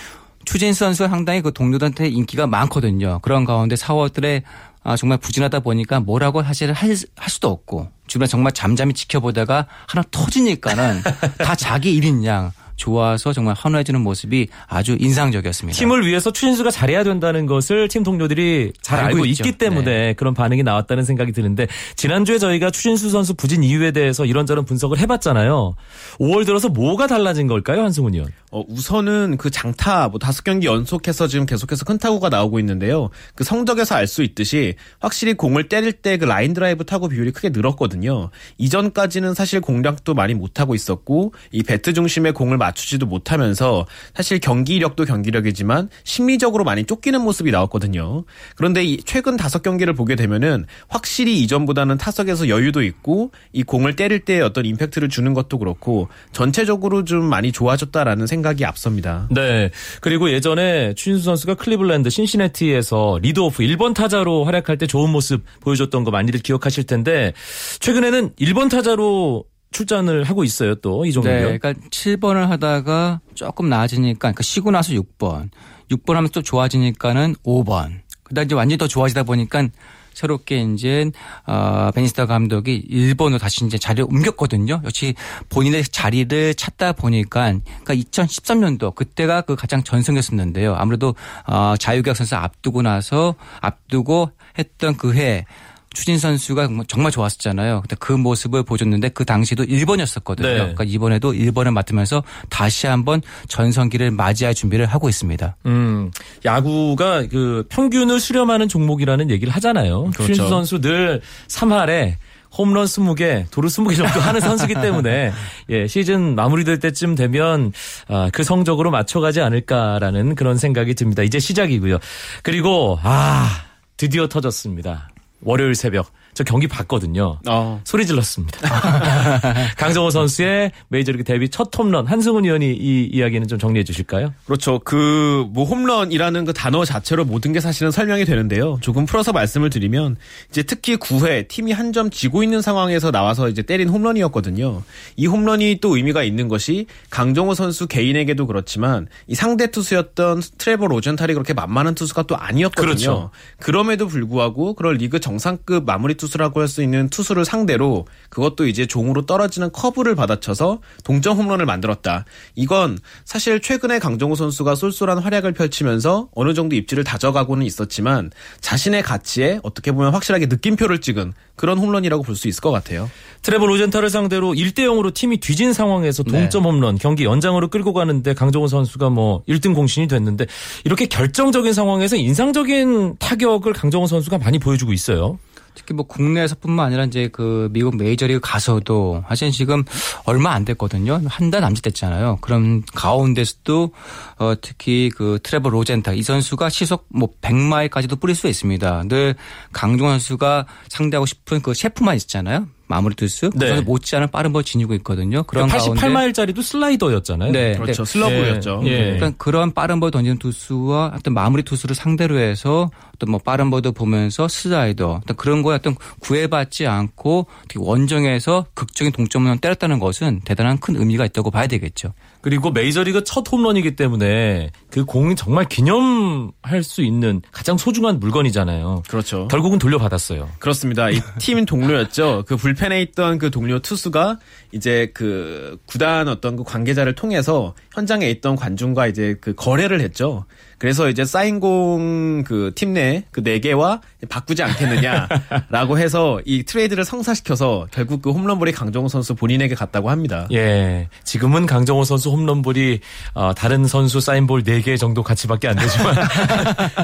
추진 0.45 0.73
선수가 0.75 1.09
상당히 1.09 1.41
그 1.41 1.53
동료들한테 1.53 2.09
인기가 2.09 2.47
많거든요. 2.47 3.21
그런 3.23 3.45
가운데 3.45 3.77
4월달에 3.77 4.43
아, 4.83 4.97
정말 4.97 5.19
부진하다 5.19 5.61
보니까 5.61 6.01
뭐라고 6.01 6.43
사실 6.43 6.73
할, 6.73 6.91
할 7.17 7.31
수도 7.31 7.49
없고 7.49 7.89
주변에 8.15 8.29
정말 8.29 8.53
잠잠히 8.53 8.95
지켜보다가 8.95 9.67
하나 9.89 10.05
터지니까는 10.09 11.03
다 11.39 11.57
자기 11.57 11.93
일인 11.97 12.25
양 12.25 12.53
좋아서 12.77 13.33
정말 13.33 13.55
환호해주는 13.57 14.01
모습이 14.01 14.49
아주 14.67 14.97
인상적이었습니다. 14.99 15.79
팀을 15.79 16.07
위해서 16.07 16.33
추신수가 16.33 16.71
잘해야 16.71 17.05
된다는 17.05 17.47
것을 17.47 17.89
팀 17.89 18.03
동료들이 18.03 18.73
잘 18.81 18.99
알고, 19.01 19.17
알고. 19.19 19.27
있기 19.27 19.53
때문에 19.53 19.85
네. 19.85 20.13
그런 20.15 20.35
반응이 20.35 20.63
나왔다는 20.63 21.05
생각이 21.05 21.33
드는데 21.33 21.67
지난주에 21.97 22.39
저희가 22.39 22.71
추신수 22.71 23.11
선수 23.11 23.35
부진 23.35 23.63
이유에 23.63 23.93
대해서 23.93 24.25
이런저런 24.25 24.65
분석을 24.65 24.99
해봤잖아요. 24.99 25.75
5월 26.19 26.47
들어서 26.47 26.69
뭐가 26.69 27.07
달라진 27.07 27.47
걸까요, 27.47 27.83
한승훈 27.83 28.15
위원? 28.15 28.29
어, 28.51 28.63
우선은 28.69 29.37
그 29.37 29.51
장타 29.51 30.09
뭐 30.09 30.19
다섯 30.19 30.43
경기 30.45 30.67
연속해서 30.67 31.27
지금 31.29 31.45
계속해서 31.47 31.85
큰 31.85 31.99
타구가 31.99 32.29
나오고 32.31 32.59
있는데요. 32.61 33.11
그 33.35 33.45
성적에서 33.45 33.95
알 33.97 34.07
수 34.07 34.23
있듯이 34.23 34.75
확실히 35.01 35.35
공을 35.35 35.69
때릴 35.69 35.93
때 35.93 36.15
그 36.17 36.27
라인 36.27 36.55
드라이브 36.55 36.85
타구 36.85 37.09
비율이 37.09 37.33
크게 37.33 37.49
늘었거든요. 37.51 38.31
이전까지는 38.59 39.35
사실 39.35 39.61
공략도 39.61 40.15
많이 40.15 40.35
못 40.35 40.61
하고 40.61 40.75
있었고 40.75 41.33
이 41.53 41.63
배트 41.63 41.93
중심에 41.93 42.33
공을 42.33 42.57
맞추지도 42.65 43.07
못하면서 43.07 43.87
사실 44.15 44.39
경기력도 44.39 45.05
경기력이지만 45.05 45.91
심리적으로 46.05 46.65
많이 46.65 46.85
쫓기는 46.85 47.21
모습이 47.21 47.51
나왔거든요. 47.51 48.25
그런데 48.57 48.83
이 48.83 49.03
최근 49.05 49.37
다섯 49.37 49.63
경기를 49.63 49.93
보게 49.93 50.17
되면은 50.17 50.65
확실히 50.89 51.43
이전보다는 51.43 51.99
타석에서 51.99 52.49
여유도 52.49 52.83
있고 52.83 53.33
이 53.53 53.63
공을 53.63 53.97
때릴 53.97 54.21
때 54.21 54.41
어떤 54.41 54.65
임팩트를 54.65 55.09
주는 55.09 55.35
것도 55.35 55.59
그렇고 55.59 56.09
전체적으로 56.33 57.05
좀 57.05 57.25
많이 57.25 57.53
좋아졌다라는 57.53 58.27
생각이 58.27 58.65
앞섭니다. 58.65 59.29
네. 59.31 59.71
그리고 60.01 60.31
예전에 60.31 60.95
추신수 60.95 61.25
선수가 61.25 61.55
클리블랜드 61.55 62.09
신시내티에서 62.11 63.19
리드오프 63.23 63.63
1번 63.63 63.95
타자로 63.95 64.45
활약할 64.45 64.79
때 64.79 64.87
좋은 64.87 65.11
모습 65.11 65.45
보여줬던 65.61 66.05
거 66.05 66.11
많이들 66.11 66.41
기억하실 66.41 66.85
텐데 66.85 67.33
최근에는 67.81 68.31
1번 68.41 68.71
타자로 68.71 69.45
출전을 69.75 70.23
하고 70.25 70.45
있어요. 70.45 70.77
또 70.77 71.05
이종규 71.05 71.29
네, 71.29 71.35
네, 71.35 71.59
그러니까 71.59 71.75
7번을 71.91 72.47
하다가 72.47 73.21
조금 73.35 73.69
나아지니까 73.69 74.19
그러니까 74.19 74.43
쉬고 74.43 74.71
나서 74.71 74.93
6번, 74.93 75.51
6번 75.91 76.15
하면 76.15 76.31
또 76.33 76.43
좋아지니까는 76.43 77.35
5번. 77.45 78.01
그다음 78.23 78.45
이제 78.47 78.55
완전히 78.55 78.79
더 78.79 78.87
좋아지다 78.87 79.25
보니까 79.25 79.69
새롭게 80.15 80.63
이제 80.63 81.11
어 81.45 81.91
배니스터 81.93 82.27
감독이 82.27 82.87
1번으로 82.89 83.41
다시 83.41 83.65
이제 83.67 83.77
자리를 83.77 84.05
옮겼거든요. 84.09 84.81
역시 84.85 85.15
본인의 85.49 85.83
자리를 85.83 86.55
찾다 86.55 86.93
보니까 86.93 87.53
그러니까 87.83 87.95
2013년도 87.95 88.95
그때가 88.95 89.41
그 89.41 89.57
가장 89.57 89.83
전성기였었는데요. 89.83 90.77
아무래도 90.77 91.17
어 91.49 91.75
자유계약 91.77 92.17
선수 92.17 92.37
앞두고 92.37 92.83
나서 92.83 93.35
앞두고 93.61 94.31
했던 94.57 94.97
그 94.97 95.15
해 95.15 95.47
추진 95.95 96.19
선수가 96.19 96.69
정말 96.89 97.11
좋았었잖아요. 97.13 97.81
근데 97.83 97.97
그 97.99 98.13
모습을 98.13 98.63
보여줬는데 98.65 99.11
그 99.11 99.25
당시도 99.25 99.65
1번이었었거든요. 99.65 100.43
네. 100.43 100.55
그러니까 100.57 100.85
이번에도 100.85 101.33
1번을 101.33 101.73
맡으면서 101.73 102.23
다시 102.51 102.87
한번 102.87 103.23
전성기를 103.49 104.11
맞이할 104.11 104.55
준비를 104.55 104.87
하고 104.87 105.09
있습니다. 105.09 105.57
음, 105.67 106.11
야구가 106.45 107.29
그 107.29 107.65
평균을 107.69 108.21
수렴하는 108.21 108.69
종목이라는 108.69 109.31
얘기를 109.31 109.53
하잖아요. 109.55 110.05
그렇죠. 110.05 110.27
추신수 110.27 110.49
선수 110.49 110.81
늘 110.81 111.23
3할에 111.49 112.17
홈런 112.57 112.87
20개, 112.87 113.51
도루 113.51 113.69
20개 113.69 113.97
정도 113.97 114.21
하는 114.21 114.41
선수기 114.41 114.75
때문에 114.75 115.33
예, 115.71 115.87
시즌 115.87 116.35
마무리될 116.35 116.79
때쯤 116.79 117.15
되면 117.15 117.73
아, 118.09 118.31
그 118.33 118.45
성적으로 118.45 118.91
맞춰가지 118.91 119.41
않을까라는 119.41 120.35
그런 120.35 120.57
생각이 120.57 120.95
듭니다. 120.95 121.23
이제 121.23 121.39
시작이고요. 121.39 121.99
그리고 122.43 122.99
아 123.03 123.49
드디어 123.97 124.29
터졌습니다. 124.29 125.09
월요일 125.45 125.75
새벽 125.75 126.11
저 126.35 126.45
경기 126.45 126.67
봤거든요. 126.69 127.39
어. 127.49 127.81
소리 127.85 128.07
질렀습니다. 128.07 128.59
강정호 129.79 130.11
선수의 130.11 130.73
메이저리그 130.89 131.25
데뷔 131.25 131.49
첫 131.49 131.71
홈런 131.79 132.07
한승훈 132.07 132.45
의원이 132.45 132.73
이 132.75 133.09
이야기는 133.13 133.49
좀 133.49 133.59
정리해 133.59 133.85
주실까요? 133.85 134.33
그렇죠. 134.47 134.79
그 134.81 135.45
뭐 135.55 135.65
홈런이라는 135.65 136.45
그 136.45 136.53
단어 136.53 136.85
자체로 136.85 137.25
모든 137.25 137.53
게 137.53 137.61
사실은 137.61 137.91
설명이 137.91 138.25
되는데요. 138.25 138.79
조금 138.81 139.07
풀어서 139.07 139.33
말씀을 139.33 139.71
드리면 139.71 140.17
이제 140.51 140.63
특히 140.63 140.97
9회 140.97 141.49
팀이 141.49 141.73
한 141.73 141.95
점 141.95 142.11
지고 142.11 142.43
있는 142.43 142.61
상황에서 142.61 143.13
나와서 143.13 143.49
이제 143.49 143.63
때린 143.63 143.89
홈런이었거든요. 143.89 144.83
이 145.17 145.27
홈런이 145.29 145.79
또 145.81 145.95
의미가 145.97 146.25
있는 146.25 146.49
것이 146.49 146.87
강정호 147.11 147.55
선수 147.55 147.87
개인에게도 147.87 148.49
그렇지만 148.49 149.07
이 149.29 149.37
상대 149.37 149.71
투수였던 149.71 150.43
트레버 150.59 150.89
로젠탈이 150.89 151.35
그렇게 151.35 151.55
만만한 151.55 151.95
투수가 151.95 152.25
또 152.25 152.37
아니었거든요. 152.37 152.87
그렇죠. 152.87 153.31
그럼에도 153.61 154.09
불구하고 154.09 154.75
그런 154.75 154.97
리그 154.97 155.21
정상급 155.21 155.85
마무리 155.85 156.15
투수 156.15 156.24
라고 156.37 156.61
할 156.61 156.69
수 156.69 156.83
있는 156.83 157.09
투수를 157.11 157.45
상대로 157.45 158.07
그것도 158.31 158.67
이제 158.67 158.87
종으로 158.87 159.27
떨어지는 159.27 159.71
커브를 159.71 160.15
받아쳐서 160.15 160.81
동점 161.05 161.37
홈런을 161.37 161.67
만들었다. 161.67 162.25
이건 162.57 162.99
사실 163.25 163.61
최근에 163.61 163.99
강정호 163.99 164.35
선수가 164.35 164.75
쏠쏠한 164.75 165.19
활약을 165.19 165.53
펼치면서 165.53 166.29
어느 166.35 166.55
정도 166.55 166.75
입지를 166.75 167.05
다져가고는 167.05 167.65
있었지만 167.67 168.31
자신의 168.61 169.03
가치에 169.03 169.61
어떻게 169.63 169.93
보면 169.93 170.13
확실하게 170.15 170.47
느낌표를 170.47 171.01
찍은 171.01 171.35
그런 171.57 171.79
홈런이라고 171.79 172.23
볼 172.25 172.35
수 172.35 172.49
있을 172.49 172.61
것 172.61 172.73
같아요. 172.73 173.09
트레버 173.43 173.67
로젠타를 173.67 174.11
상대로 174.11 174.55
1대 174.55 174.79
0으로 174.81 175.15
팀이 175.15 175.37
뒤진 175.39 175.73
상황에서 175.73 176.23
동점 176.25 176.65
홈런 176.65 176.99
경기 176.99 177.25
연장으로 177.25 177.69
끌고 177.69 177.93
가는데 177.93 178.35
강정호 178.35 178.67
선수가 178.67 179.11
뭐 179.11 179.43
1등 179.49 179.75
공신이 179.75 180.09
됐는데 180.09 180.47
이렇게 180.85 181.07
결정적인 181.07 181.73
상황에서 181.75 182.17
인상적인 182.17 183.17
타격을 183.19 183.73
강정호 183.75 184.07
선수가 184.09 184.39
많이 184.39 184.59
보여주고 184.59 184.93
있어요. 184.93 185.39
특히 185.75 185.95
뭐 185.95 186.07
국내에서뿐만 186.07 186.87
아니라 186.87 187.05
이제 187.05 187.29
그 187.33 187.69
미국 187.73 187.97
메이저리그 187.97 188.41
가서도 188.43 189.25
사실 189.29 189.51
지금 189.51 189.85
얼마 190.25 190.53
안 190.53 190.65
됐거든요. 190.65 191.21
한 191.27 191.51
달 191.51 191.61
남짓 191.61 191.83
됐잖아요. 191.85 192.39
그럼 192.41 192.83
가운데서도 192.95 193.93
어 194.39 194.55
특히 194.61 195.11
그 195.15 195.39
트레버 195.43 195.69
로젠탈 195.69 196.13
이 196.15 196.23
선수가 196.23 196.69
시속 196.71 197.07
뭐 197.09 197.29
100마일까지도 197.43 198.21
뿌릴 198.21 198.35
수 198.35 198.49
있습니다. 198.49 199.05
늘 199.09 199.35
강정호 199.73 200.09
선수가 200.09 200.67
상대하고 200.89 201.27
싶은 201.27 201.61
그 201.63 201.75
채프먼 201.75 202.17
있잖아요. 202.17 202.67
마무리 202.87 203.15
투수. 203.15 203.51
네. 203.55 203.67
그래서 203.67 203.83
못지않은 203.83 204.31
빠른 204.31 204.53
볼 204.53 204.63
지니고 204.63 204.95
있거든요. 204.95 205.43
그런 205.45 205.69
가운데 205.69 206.01
88마일짜리도 206.01 206.63
슬라이더였잖아요. 206.63 207.53
네. 207.53 207.77
그렇죠. 207.77 208.05
네. 208.05 208.13
슬러브였죠. 208.13 208.83
예. 208.85 208.91
예. 208.91 208.99
그러니까 209.17 209.33
그런 209.39 209.73
빠른 209.73 210.01
볼 210.01 210.11
던지는 210.11 210.39
투수와 210.39 211.13
어떤 211.17 211.35
마무리 211.35 211.63
투수를 211.63 211.95
상대로 211.95 212.39
해서 212.39 212.91
어떤 213.15 213.31
뭐 213.31 213.39
빠른 213.39 213.71
볼도 213.71 213.93
보면서 213.93 214.49
슬라이더 214.49 215.21
어떤 215.23 215.37
그런 215.37 215.63
거에 215.63 215.77
어떤 215.77 215.95
구애받지 216.21 216.87
않고 216.87 217.47
원정에서 217.77 218.67
극적인 218.75 219.13
동점을 219.13 219.57
때렸다는 219.59 219.99
것은 219.99 220.41
대단한 220.45 220.79
큰 220.79 220.97
의미가 220.97 221.25
있다고 221.27 221.51
봐야 221.51 221.67
되겠죠. 221.67 222.13
그리고 222.45 222.71
메이저리그 222.71 223.25
첫 223.25 223.51
홈런이기 223.51 223.97
때문에 223.97 224.71
그 224.91 225.07
공이 225.07 225.35
정말 225.35 225.67
기념할 225.67 226.83
수 226.83 227.01
있는 227.01 227.41
가장 227.51 227.79
소중한 227.79 228.21
물건이잖아요. 228.21 229.05
그렇죠. 229.09 229.49
결국은 229.49 229.79
돌려받았어요. 229.79 230.51
그렇습니다. 230.59 231.09
이 231.09 231.23
팀 231.41 231.65
동료였죠. 231.65 232.45
그 232.47 232.59
불펜에 232.59 233.01
있던 233.01 233.39
그 233.39 233.51
동료 233.51 233.79
투수가 233.79 234.41
이제 234.73 235.11
그 235.15 235.79
구단 235.87 236.29
어떤 236.29 236.57
그 236.57 236.65
관계자를 236.65 237.15
통해서 237.15 237.75
현장에 237.95 238.29
있던 238.29 238.57
관중과 238.57 239.07
이제 239.07 239.39
그 239.41 239.55
거래를 239.55 240.03
했죠. 240.03 240.45
그래서 240.79 241.09
이제 241.09 241.25
사인공 241.25 242.43
그 242.45 242.73
팀 242.75 242.93
내 242.95 243.25
그 243.33 243.43
네 243.43 243.59
개와 243.61 244.01
바꾸지 244.29 244.63
않겠느냐라고 244.63 245.99
해서 245.99 246.41
이 246.45 246.63
트레이드를 246.65 247.05
성사시켜서 247.05 247.87
결국 247.91 248.23
그 248.23 248.31
홈런볼이 248.31 248.73
강정호 248.73 249.09
선수 249.09 249.35
본인에게 249.35 249.75
갔다고 249.75 250.11
합니다. 250.11 250.49
예. 250.53 251.09
지금은 251.25 251.67
강정호 251.67 252.05
선수 252.05 252.31
홈런볼이 252.31 253.01
어, 253.35 253.53
다른 253.55 253.87
선수 253.87 254.21
사인볼 254.21 254.63
4개 254.65 254.99
정도 254.99 255.23
가치밖에 255.23 255.69
안 255.69 255.77
되지만 255.77 256.15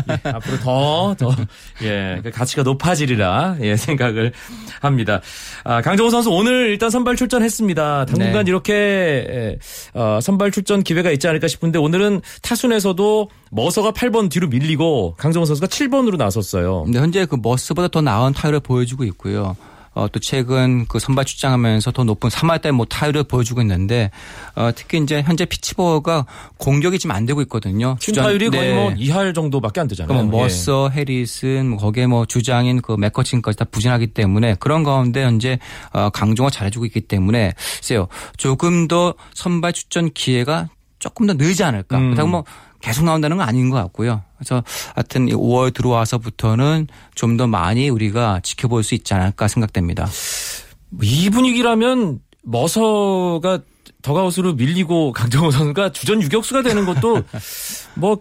예, 0.09 0.29
앞으로 0.31 0.59
더, 0.61 1.15
더, 1.19 1.37
예, 1.83 2.21
그 2.23 2.31
가치가 2.31 2.62
높아지리라, 2.62 3.57
예, 3.61 3.77
생각을 3.77 4.33
합니다. 4.81 5.21
아, 5.65 5.81
강정호 5.83 6.11
선수 6.11 6.31
오늘 6.31 6.71
일단 6.71 6.91
선발 6.91 7.17
출전했습니다. 7.17 8.07
당분간 8.07 8.45
네. 8.45 8.50
이렇게, 8.50 8.73
예, 8.75 9.59
어, 9.95 10.19
선발 10.23 10.50
출전 10.53 10.83
기회가 10.83 11.11
있지 11.11 11.29
않을까 11.29 11.49
싶은데 11.49 11.79
오늘은 11.79 12.23
타순에서도 12.43 13.29
머서가 13.50 13.90
8번 13.92 14.30
뒤로 14.30 14.49
밀리고 14.49 15.14
강정호 15.19 15.45
선수가 15.45 15.66
7번으로 15.66 16.16
나섰어요. 16.16 16.85
근데 16.85 16.99
현재 16.99 17.26
그 17.26 17.37
머스보다 17.40 17.88
더 17.88 18.00
나은 18.00 18.33
타율을 18.33 18.61
보여주고 18.61 19.04
있고요. 19.04 19.57
어, 19.92 20.07
또 20.12 20.21
최근 20.21 20.87
그 20.87 21.00
선발 21.00 21.25
출장하면서 21.25 21.90
더 21.90 22.04
높은 22.04 22.30
3할대 22.30 22.71
뭐 22.71 22.87
타율을 22.87 23.25
보여주고 23.25 23.61
있는데 23.62 24.12
어, 24.54 24.71
특히 24.75 24.99
이제 24.99 25.21
현재 25.21 25.45
피치버가 25.45 26.26
공격이 26.59 27.00
지금 27.00 27.14
안 27.14 27.26
되고 27.26 27.42
있거든요. 27.42 27.97
팀 27.99 28.14
타율이 28.14 28.50
거의 28.50 28.73
뭐 28.73 28.90
2할 28.90 29.35
정도밖에 29.35 29.80
안 29.80 29.88
되잖아요. 29.88 30.09
그러니까 30.09 30.30
뭐 30.30 30.42
머서, 30.42 30.88
해리슨, 30.88 31.71
뭐 31.71 31.78
거기에 31.78 32.07
뭐 32.07 32.25
주장인 32.25 32.80
그 32.80 32.92
맥커친까지 32.92 33.59
다 33.59 33.64
부진하기 33.64 34.09
때문에 34.09 34.54
그런 34.61 34.85
가운데 34.85 35.25
현재 35.25 35.59
어, 35.92 36.09
강종호 36.11 36.50
잘해주고 36.50 36.87
있기 36.87 37.00
때문에 37.00 37.54
글쎄요 37.78 38.07
조금 38.37 38.87
더 38.87 39.14
선발 39.35 39.73
출전 39.73 40.11
기회가 40.12 40.69
조금 41.00 41.26
더 41.26 41.33
늘지 41.35 41.64
않을까. 41.64 41.99
음. 41.99 42.04
그렇다고 42.11 42.28
뭐 42.28 42.45
계속 42.80 43.04
나온다는 43.04 43.37
건 43.37 43.49
아닌 43.49 43.69
것 43.69 43.76
같고요. 43.78 44.23
그래서 44.38 44.62
하여튼 44.95 45.26
5월 45.26 45.75
들어와서부터는 45.75 46.87
좀 47.14 47.37
더 47.37 47.47
많이 47.47 47.88
우리가 47.88 48.40
지켜볼 48.42 48.85
수 48.85 48.95
있지 48.95 49.12
않을까 49.14 49.49
생각됩니다. 49.49 50.09
이 51.02 51.30
분위기라면 51.30 52.21
머서가 52.42 53.61
더그아웃으로 54.02 54.55
밀리고 54.54 55.12
강정호 55.14 55.50
선수가 55.50 55.92
주전 55.92 56.23
유격수가 56.23 56.62
되는 56.62 56.87
것도 56.87 57.23
뭐 57.95 58.21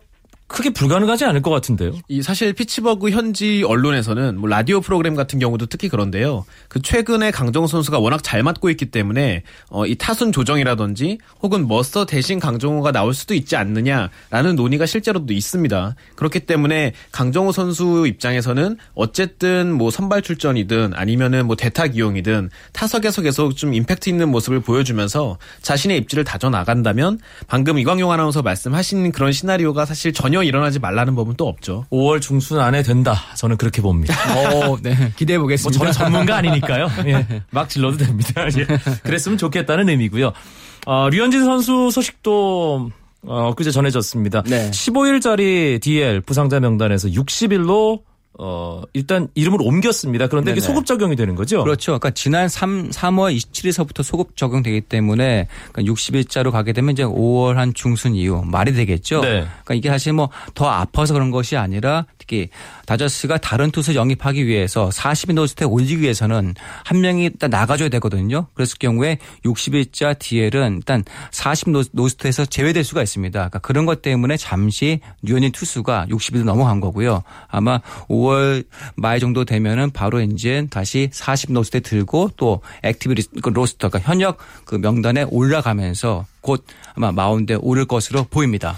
크게 0.49 0.71
불가능하지 0.71 1.25
않을 1.25 1.41
것 1.43 1.51
같은데요. 1.51 1.93
이 2.07 2.23
사실 2.23 2.53
피츠버그 2.53 3.11
현지 3.11 3.63
언론에서는 3.65 4.39
뭐 4.39 4.49
라디오 4.49 4.81
프로그램 4.81 5.15
같은 5.15 5.37
경우도 5.37 5.67
특히 5.67 5.89
그런데요. 5.89 6.43
그 6.67 6.81
최근에 6.81 7.29
강정호 7.29 7.67
선수가 7.67 7.99
워낙 7.99 8.23
잘 8.23 8.41
맞고 8.41 8.71
있기 8.71 8.87
때문에 8.87 9.43
어, 9.69 9.85
이 9.85 9.95
타순 9.95 10.31
조정이라든지 10.31 11.19
혹은 11.41 11.67
머서 11.67 12.05
대신 12.05 12.39
강정호가 12.39 12.91
나올 12.91 13.13
수도 13.13 13.35
있지 13.35 13.55
않느냐라는 13.55 14.55
논의가 14.55 14.87
실제로도 14.87 15.33
있습니다. 15.33 15.95
그렇기 16.15 16.41
때문에 16.41 16.93
강정호 17.11 17.51
선수 17.51 18.07
입장에서는 18.07 18.75
어쨌든 18.95 19.71
뭐 19.71 19.91
선발 19.91 20.23
출전이든 20.23 20.93
아니면은 20.95 21.45
뭐 21.45 21.55
대타 21.55 21.89
기용이든 21.89 22.49
타석에서 22.73 23.21
계속 23.21 23.55
좀 23.55 23.75
임팩트 23.75 24.09
있는 24.09 24.29
모습을 24.29 24.61
보여주면서 24.61 25.37
자신의 25.61 25.99
입지를 25.99 26.23
다져 26.23 26.49
나간다면 26.49 27.19
방금 27.47 27.77
이광용 27.77 28.11
아나운서 28.11 28.41
말씀하신 28.41 29.11
그런 29.11 29.31
시나리오가 29.31 29.85
사실 29.85 30.11
전혀 30.11 30.38
일어나지 30.45 30.79
말라는 30.79 31.15
법은 31.15 31.35
또 31.37 31.47
없죠. 31.47 31.85
5월 31.91 32.21
중순 32.21 32.59
안에 32.59 32.83
된다. 32.83 33.15
저는 33.35 33.57
그렇게 33.57 33.81
봅니다. 33.81 34.15
어, 34.69 34.77
네. 34.81 35.13
기대해 35.15 35.37
뭐 35.37 35.45
보겠습니다. 35.45 35.77
저는 35.77 35.91
전문가 35.91 36.37
아니니까요. 36.37 36.87
예, 37.07 37.43
막 37.51 37.69
질러도 37.69 37.97
됩니다. 37.97 38.45
예, 38.57 38.65
그랬으면 39.03 39.37
좋겠다는 39.37 39.89
의미고요. 39.89 40.31
어, 40.85 41.09
류현진 41.09 41.43
선수 41.43 41.91
소식도 41.91 42.91
어, 43.23 43.53
그제 43.55 43.71
전해졌습니다. 43.71 44.43
네. 44.43 44.71
15일짜리 44.71 45.81
DL 45.81 46.21
부상자 46.21 46.59
명단에서 46.59 47.09
60일로 47.09 48.01
어, 48.41 48.81
일단 48.93 49.27
이름을 49.35 49.61
옮겼습니다. 49.61 50.27
그런데 50.27 50.51
이게. 50.51 50.61
소급 50.61 50.85
적용이 50.85 51.15
되는 51.15 51.35
거죠? 51.35 51.61
그렇죠. 51.63 51.91
그러니까 51.91 52.11
지난 52.11 52.47
3, 52.47 52.89
3월 52.89 53.35
27일서부터 53.35 54.01
소급 54.01 54.37
적용되기 54.37 54.81
때문에 54.81 55.47
그러니까 55.71 55.93
60일자로 55.93 56.51
가게 56.51 56.71
되면 56.73 56.93
이제 56.93 57.03
5월 57.03 57.55
한 57.55 57.73
중순 57.73 58.15
이후 58.15 58.41
말이 58.45 58.73
되겠죠. 58.73 59.21
네. 59.21 59.29
그러니까 59.63 59.73
이게 59.73 59.89
사실 59.89 60.13
뭐 60.13 60.29
더 60.55 60.67
아파서 60.67 61.13
그런 61.13 61.31
것이 61.31 61.57
아니라 61.57 62.05
특히 62.29 62.49
다저스가 62.85 63.39
다른 63.39 63.71
투수 63.71 63.95
영입하기 63.95 64.45
위해서 64.45 64.89
40인 64.89 65.33
로스터에 65.33 65.65
올리기 65.65 65.99
위해서는 66.01 66.53
한 66.85 67.01
명이 67.01 67.23
일단 67.25 67.49
나가줘야 67.49 67.89
되거든요. 67.89 68.45
그랬을 68.53 68.77
경우에 68.79 69.17
60일자 69.43 70.17
DL은 70.19 70.77
일단 70.77 71.03
40 71.31 71.71
로- 71.71 71.83
로스터에서 71.91 72.45
제외될 72.45 72.83
수가 72.83 73.01
있습니다. 73.01 73.39
그러니까 73.39 73.59
그런 73.59 73.85
것 73.87 74.03
때문에 74.03 74.37
잠시 74.37 74.99
류현진 75.23 75.51
투수가 75.51 76.05
60일 76.09 76.43
넘어간 76.43 76.79
거고요. 76.79 77.23
아마 77.47 77.81
5월 78.07 78.65
말 78.95 79.19
정도 79.19 79.43
되면은 79.43 79.89
바로 79.91 80.21
이제 80.21 80.67
다시 80.69 81.09
40 81.11 81.51
로스터에 81.53 81.79
들고 81.79 82.31
또 82.37 82.61
active 82.83 83.41
그 83.41 83.49
로스터 83.49 83.89
그러니까 83.89 84.07
현역 84.11 84.37
그 84.65 84.75
명단에 84.75 85.23
올라가면서 85.29 86.25
곧 86.41 86.63
아마 86.95 87.11
마운드에 87.11 87.57
오를 87.59 87.85
것으로 87.85 88.25
보입니다. 88.25 88.77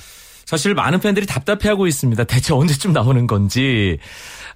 사실 0.52 0.74
많은 0.74 1.00
팬들이 1.00 1.26
답답해하고 1.26 1.88
있습니다. 1.88 2.26
대체 2.26 2.54
언제쯤 2.54 2.92
나오는 2.92 3.26
건지 3.26 4.00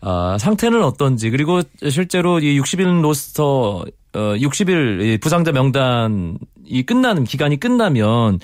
아, 0.02 0.36
상태는 0.38 0.84
어떤지 0.84 1.30
그리고 1.30 1.62
실제로 1.90 2.40
이 2.40 2.60
60일 2.60 3.02
로스터 3.02 3.86
어, 4.14 4.20
60일 4.20 5.22
부상자 5.22 5.54
명단이 5.54 6.86
끝나는 6.86 7.24
기간이 7.24 7.62
끝나면 7.62 8.42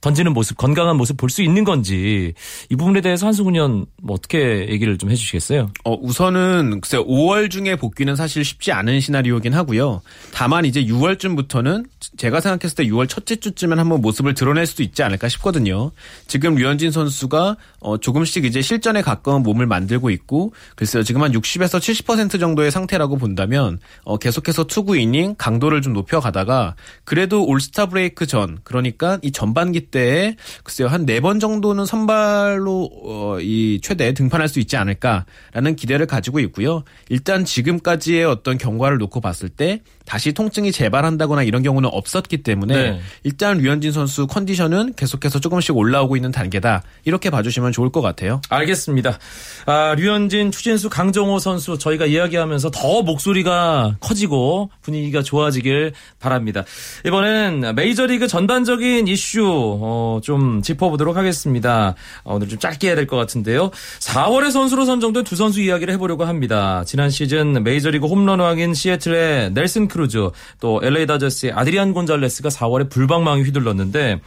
던지는 0.00 0.32
모습, 0.32 0.56
건강한 0.56 0.96
모습 0.96 1.16
볼 1.16 1.30
수 1.30 1.42
있는 1.42 1.64
건지 1.64 2.34
이 2.68 2.76
부분에 2.76 3.00
대해서 3.00 3.26
한승훈 3.26 3.54
의원 3.54 3.86
뭐 4.02 4.16
어떻게 4.16 4.68
얘기를 4.68 4.98
좀 4.98 5.10
해주시겠어요? 5.10 5.70
어, 5.84 5.94
우선은 5.94 6.80
글쎄 6.80 6.98
5월 6.98 7.50
중에 7.50 7.76
복귀는 7.76 8.16
사실 8.16 8.44
쉽지 8.44 8.72
않은 8.72 9.00
시나리오긴 9.00 9.54
하고요. 9.54 10.02
다만 10.32 10.64
이제 10.64 10.84
6월쯤부터는 10.84 11.86
제가 12.16 12.40
생각했을 12.40 12.76
때 12.76 12.84
6월 12.84 13.08
첫째 13.08 13.36
주쯤엔 13.36 13.78
한번 13.78 14.00
모습을 14.00 14.34
드러낼 14.34 14.66
수도 14.66 14.82
있지 14.82 15.02
않을까 15.02 15.28
싶거든요. 15.28 15.92
지금 16.26 16.56
류현진 16.56 16.90
선수가 16.90 17.56
어, 17.80 17.96
조금씩 17.98 18.44
이제 18.44 18.60
실전에 18.60 19.02
가까운 19.02 19.42
몸을 19.42 19.66
만들고 19.66 20.10
있고 20.10 20.52
글쎄요. 20.74 21.02
지금 21.02 21.22
한 21.22 21.32
60에서 21.32 21.78
70% 21.78 22.40
정도의 22.40 22.70
상태라고 22.70 23.16
본다면 23.16 23.78
어, 24.04 24.18
계속해서 24.18 24.64
투구 24.64 24.96
이닝 24.96 25.36
강도를 25.38 25.80
좀 25.82 25.92
높여가다가 25.92 26.74
그래도 27.04 27.46
올스타 27.46 27.86
브레이크 27.86 28.26
전 28.26 28.58
그러니까 28.64 29.18
이 29.22 29.30
전반기 29.30 29.89
때에 29.90 30.36
글쎄요. 30.64 30.88
한 30.88 31.04
네 31.06 31.20
번 31.20 31.40
정도는 31.40 31.86
선발로 31.86 32.90
어, 33.04 33.38
이 33.40 33.80
최대 33.82 34.12
등판할 34.14 34.48
수 34.48 34.60
있지 34.60 34.76
않을까라는 34.76 35.76
기대를 35.76 36.06
가지고 36.06 36.40
있고요. 36.40 36.84
일단 37.08 37.44
지금까지의 37.44 38.24
어떤 38.24 38.58
경과를 38.58 38.98
놓고 38.98 39.20
봤을 39.20 39.48
때 39.48 39.80
다시 40.06 40.32
통증이 40.32 40.72
재발한다거나 40.72 41.42
이런 41.44 41.62
경우는 41.62 41.88
없었기 41.92 42.38
때문에 42.42 42.74
네. 42.74 43.00
일단 43.22 43.58
류현진 43.58 43.92
선수 43.92 44.26
컨디션은 44.26 44.94
계속해서 44.94 45.38
조금씩 45.38 45.76
올라오고 45.76 46.16
있는 46.16 46.32
단계다. 46.32 46.82
이렇게 47.04 47.30
봐주시면 47.30 47.70
좋을 47.72 47.90
것 47.90 48.00
같아요. 48.00 48.40
알겠습니다. 48.48 49.18
아, 49.66 49.94
류현진, 49.96 50.50
추신수, 50.50 50.90
강정호 50.90 51.38
선수 51.38 51.78
저희가 51.78 52.06
이야기하면서 52.06 52.70
더 52.72 53.02
목소리가 53.02 53.96
커지고 54.00 54.70
분위기가 54.82 55.22
좋아지길 55.22 55.92
바랍니다. 56.18 56.64
이번엔 57.06 57.74
메이저리그 57.76 58.26
전반적인 58.26 59.06
이슈 59.06 59.78
어, 59.80 60.20
좀 60.22 60.62
짚어보도록 60.62 61.16
하겠습니다. 61.16 61.94
어, 62.24 62.34
오늘 62.36 62.48
좀 62.48 62.58
짧게 62.58 62.88
해야 62.88 62.94
될 62.96 63.06
것 63.06 63.16
같은데요. 63.16 63.70
4월에 64.00 64.50
선수로 64.50 64.84
선정된 64.84 65.24
두 65.24 65.34
선수 65.36 65.60
이야기를 65.60 65.92
해보려고 65.94 66.24
합니다. 66.24 66.84
지난 66.86 67.10
시즌 67.10 67.62
메이저리그 67.64 68.06
홈런 68.06 68.38
왕인 68.40 68.74
시애틀의 68.74 69.52
넬슨 69.52 69.88
크루즈 69.88 70.30
또 70.60 70.80
LA 70.82 71.06
다저스의 71.06 71.52
아드리안 71.52 71.92
곤잘레스가 71.92 72.48
4월에 72.50 72.88
불방망이 72.90 73.42
휘둘렀는데 73.42 74.20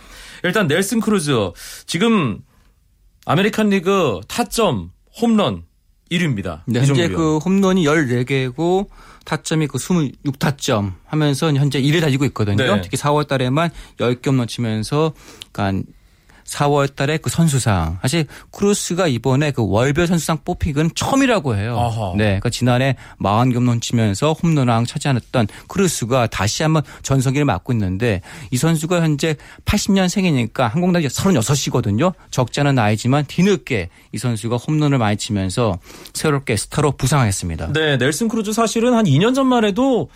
일단 0.43 0.67
넬슨 0.67 0.99
크루즈 0.99 1.51
지금 1.85 2.39
아메리칸 3.25 3.69
리그 3.69 4.19
타점 4.27 4.91
홈런 5.21 5.63
1위입니다. 6.17 6.61
네, 6.65 6.79
현재 6.79 7.09
그 7.09 7.37
홈런이 7.37 7.85
14개고 7.85 8.87
타점이 9.25 9.67
그 9.67 9.77
26타점 9.77 10.93
하면서 11.05 11.53
현재 11.53 11.81
1위 11.81 12.01
달리고 12.01 12.25
있거든요. 12.25 12.57
네. 12.57 12.81
특히 12.81 12.97
4월 12.97 13.27
달에만 13.27 13.69
10개 13.97 14.27
홈런 14.27 14.47
치면서 14.47 15.13
그러니까 15.51 15.89
4월 16.45 16.95
달에 16.95 17.17
그 17.17 17.29
선수상 17.29 17.99
사실 18.01 18.25
크루스가 18.51 19.07
이번에 19.07 19.51
그 19.51 19.65
월별 19.65 20.07
선수상 20.07 20.39
뽑히기는 20.45 20.91
처음이라고 20.95 21.55
해요. 21.55 21.77
아하. 21.79 22.13
네. 22.15 22.25
그러니까 22.25 22.49
지난해 22.49 22.95
40개 23.21 23.55
홈런 23.55 23.81
치면서 23.81 24.33
홈런왕 24.33 24.85
차지했던 24.85 25.47
크루스가 25.67 26.27
다시 26.27 26.63
한번 26.63 26.83
전성기를 27.01 27.45
맡고 27.45 27.73
있는데 27.73 28.21
이 28.51 28.57
선수가 28.57 29.01
현재 29.01 29.35
80년생이니까 29.65 30.69
한국 30.69 30.91
나이 30.91 31.05
36이거든요. 31.05 32.13
적지 32.31 32.59
않은 32.61 32.75
나이지만 32.75 33.25
뒤늦게 33.27 33.89
이 34.11 34.17
선수가 34.17 34.57
홈런을 34.57 34.97
많이 34.97 35.17
치면서 35.17 35.79
새롭게 36.13 36.55
스타로 36.55 36.91
부상했습니다. 36.93 37.73
네, 37.73 37.97
넬슨 37.97 38.27
크루즈 38.27 38.53
사실은 38.53 38.93
한 38.93 39.05
2년 39.05 39.35
전만 39.35 39.65
해도 39.65 40.09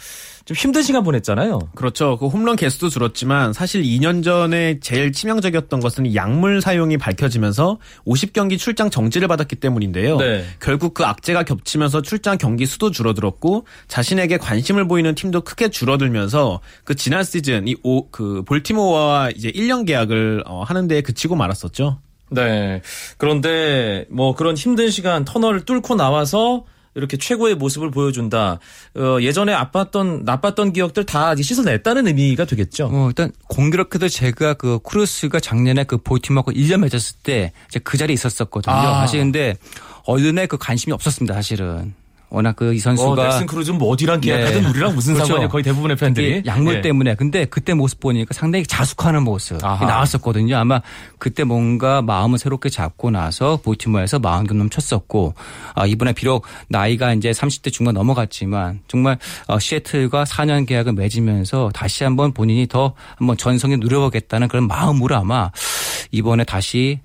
좀 0.48 0.56
힘든 0.56 0.82
시간 0.82 1.04
보냈잖아요. 1.04 1.60
그렇죠. 1.76 2.18
그 2.18 2.28
홈런 2.28 2.56
개수도 2.56 2.88
줄었지만 2.88 3.52
사실 3.52 3.84
2년 3.84 4.24
전에 4.24 4.80
제일 4.80 5.12
치명적이었던 5.12 5.82
것은 5.82 6.16
약물 6.16 6.62
사용이 6.62 6.98
밝혀지면서 6.98 7.80
50경기 8.06 8.58
출장 8.58 8.90
정지를 8.90 9.28
받았기 9.28 9.58
때문인데요. 9.58 10.16
네. 10.16 10.46
결국 10.62 10.94
그 10.94 11.04
악재가 11.04 11.44
겹치면서 11.44 12.02
출장 12.02 12.38
경기 12.38 12.66
수도 12.66 12.92
줄어들었고 12.92 13.66
자신에게 13.90 14.38
관심을 14.38 14.88
보이는 14.88 15.14
팀도 15.16 15.42
크게 15.42 15.68
줄어들면서 15.68 16.62
그 16.86 16.96
지난 16.96 17.26
시즌 17.26 17.68
이그 17.68 18.44
볼티모어와 18.46 19.32
이제 19.32 19.52
1년 19.52 19.86
계약을 19.86 20.44
어, 20.46 20.64
하는 20.64 20.88
데 20.88 21.02
그치고 21.02 21.36
말았었죠. 21.36 22.00
네. 22.30 22.82
그런데 23.18 24.06
뭐 24.10 24.34
그런 24.34 24.56
힘든 24.56 24.90
시간 24.92 25.26
터널을 25.26 25.66
뚫고 25.66 25.96
나와서 25.96 26.64
이렇게 26.98 27.16
최고의 27.16 27.56
모습을 27.56 27.92
보여준다. 27.92 28.60
어, 28.96 29.18
예전에 29.22 29.56
아팠던 29.56 30.24
나빴던 30.24 30.74
기억들 30.74 31.06
다 31.06 31.36
씻어냈다는 31.36 32.08
의미가 32.08 32.46
되겠죠. 32.46 32.90
어, 32.92 33.08
일단 33.08 33.32
공교롭게도 33.48 34.10
제가 34.10 34.56
그 34.56 34.80
크루스가 34.84 35.40
작년에 35.40 35.84
그 35.86 35.98
볼티모어하고 35.98 36.52
1년 36.52 36.82
맺었을 36.82 37.18
때 37.24 37.54
그 37.84 37.98
자리에 37.98 38.14
있었었거든요. 38.14 38.76
아. 38.76 39.00
사실 39.02 39.20
근데 39.20 39.56
언론에 40.06 40.46
그 40.46 40.58
관심이 40.58 40.94
없었습니다. 40.94 41.34
사실은. 41.34 41.94
워낙 42.30 42.56
그이 42.56 42.78
어, 42.78 42.82
선수가 42.82 43.24
넬슨 43.24 43.46
크루즈는 43.46 43.78
뭐 43.78 43.90
어디랑 43.90 44.22
계약하든 44.22 44.62
네. 44.62 44.70
우리랑 44.70 44.96
무슨 44.96 45.14
그렇죠. 45.14 45.28
상관이야 45.28 45.50
거의 45.50 45.64
대부분의 45.64 45.98
팬들이 45.98 46.44
약물 46.46 46.76
예. 46.76 46.82
때문에 46.82 47.16
근데 47.16 47.46
그때 47.46 47.74
모습 47.74 48.00
보니까 48.00 48.34
상당히 48.34 48.66
자숙하는 48.66 49.24
모습 49.24 49.64
아하. 49.64 49.86
나왔었거든요. 49.86 50.58
아마 50.58 50.82
그때 51.20 51.44
뭔가 51.44 52.02
마음을 52.02 52.38
새롭게 52.38 52.70
잡고 52.70 53.12
나서 53.12 53.60
볼티모어에서 53.64 54.20
마흔 54.20 54.48
쳤었고 54.70 55.34
아, 55.76 55.86
이번에 55.86 56.14
비록 56.14 56.46
나이가 56.70 57.14
이제 57.14 57.32
30대 57.32 57.72
중반 57.72 57.94
넘어갔지만 57.94 58.82
정말 58.88 59.18
어, 59.48 59.60
시애틀과 59.60 60.24
4년 60.24 60.68
계약을 60.68 60.94
맺으면서 60.94 61.70
다시 61.74 62.04
한번 62.04 62.34
본인이 62.34 62.68
더 62.68 62.94
한번 63.16 63.38
전성에 63.38 63.78
누려보겠다는 63.78 64.48
그런 64.48 64.68
마음으로 64.68 65.16
아마 65.16 65.52
이번에 66.12 66.44
다시 66.44 67.00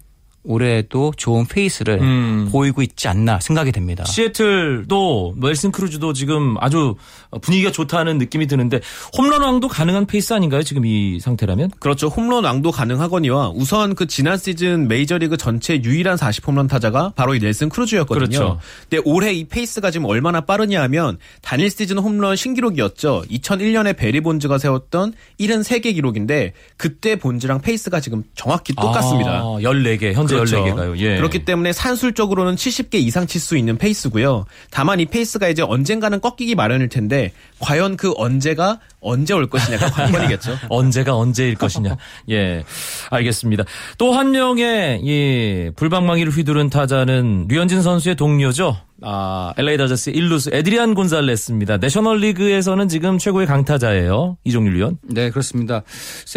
올해도 0.45 1.13
좋은 1.17 1.47
페이스를 1.47 2.01
음. 2.01 2.49
보이고 2.51 2.83
있지 2.83 3.09
않나 3.09 3.39
생각이 3.41 3.71
됩니다. 3.71 4.05
시애틀도 4.05 5.35
넬슨 5.37 5.71
크루즈도 5.71 6.13
지금 6.13 6.57
아주 6.61 6.97
분위기가 7.41 7.71
좋다는 7.71 8.19
느낌이 8.19 8.47
드는데 8.47 8.81
홈런 9.17 9.43
왕도 9.43 9.69
가능한 9.69 10.07
페이스 10.07 10.33
아닌가요? 10.33 10.63
지금 10.63 10.85
이 10.85 11.21
상태라면? 11.21 11.71
그렇죠. 11.79 12.09
홈런 12.09 12.45
왕도 12.45 12.73
가능하거니와 12.73 13.53
우선 13.55 13.95
그 13.95 14.07
지난 14.07 14.37
시즌 14.37 14.89
메이저리그 14.89 15.37
전체 15.37 15.81
유일한 15.83 16.17
40홈런 16.17 16.69
타자가 16.69 17.13
바로 17.15 17.35
이 17.35 17.39
넬슨 17.39 17.69
크루즈였거든요. 17.69 18.27
그렇죠. 18.27 18.59
근데 18.89 19.03
올해 19.05 19.33
이 19.33 19.45
페이스가 19.45 19.91
지금 19.91 20.07
얼마나 20.07 20.41
빠르냐 20.41 20.83
하면 20.83 21.19
단일 21.41 21.71
시즌 21.71 21.99
홈런 21.99 22.35
신기록이었죠. 22.35 23.25
2001년에 23.31 23.97
베리 23.97 24.21
본즈가 24.21 24.59
세웠던 24.59 25.15
73개 25.39 25.95
기록인데 25.95 26.53
그때 26.77 27.17
본즈랑 27.17 27.61
페이스가 27.61 28.01
지금 28.01 28.25
정확히 28.35 28.75
똑같습니다. 28.75 29.41
아, 29.41 29.59
14개, 29.61 30.13
현재 30.13 30.32
그렇죠. 30.35 30.65
14개가요. 30.65 30.97
예. 30.99 31.17
그렇기 31.17 31.45
때문에 31.45 31.73
산술적으로는 31.73 32.57
70개 32.57 32.95
이상 32.95 33.27
칠 33.27 33.41
수 33.41 33.57
있는 33.57 33.77
페이스고요. 33.77 34.45
다만 34.71 35.01
이 35.01 35.07
페이스가 35.07 35.49
이제 35.49 35.63
언젠가는 35.63 36.21
꺾이기 36.21 36.55
마련일 36.55 36.89
텐데 36.89 37.33
과연 37.59 37.97
그 37.97 38.13
언제가 38.17 38.79
언제 39.03 39.35
올 39.35 39.49
것이냐가 39.49 39.91
관건이겠죠. 39.91 40.57
언제가 40.69 41.17
언제일 41.17 41.55
것이냐. 41.57 41.97
예. 42.31 42.65
알겠습니다. 43.11 43.65
또 43.99 44.13
한 44.13 44.31
명의 44.31 45.01
이 45.03 45.71
불방망이를 45.77 46.33
휘두른 46.33 46.71
타자는 46.71 47.47
류현진 47.49 47.83
선수의 47.83 48.15
동료죠. 48.17 48.77
아, 49.05 49.53
LA 49.57 49.79
다저스 49.79 50.13
1루수 50.13 50.55
에드리안 50.55 50.95
곤잘레스입니다. 50.95 51.79
내셔널리그에서는 51.79 52.89
지금 52.89 53.19
최고의 53.19 53.49
강타자예요. 53.49 54.37
이종률 54.45 54.77
위원. 54.77 54.99
네, 55.03 55.31
그렇습니다. 55.31 55.83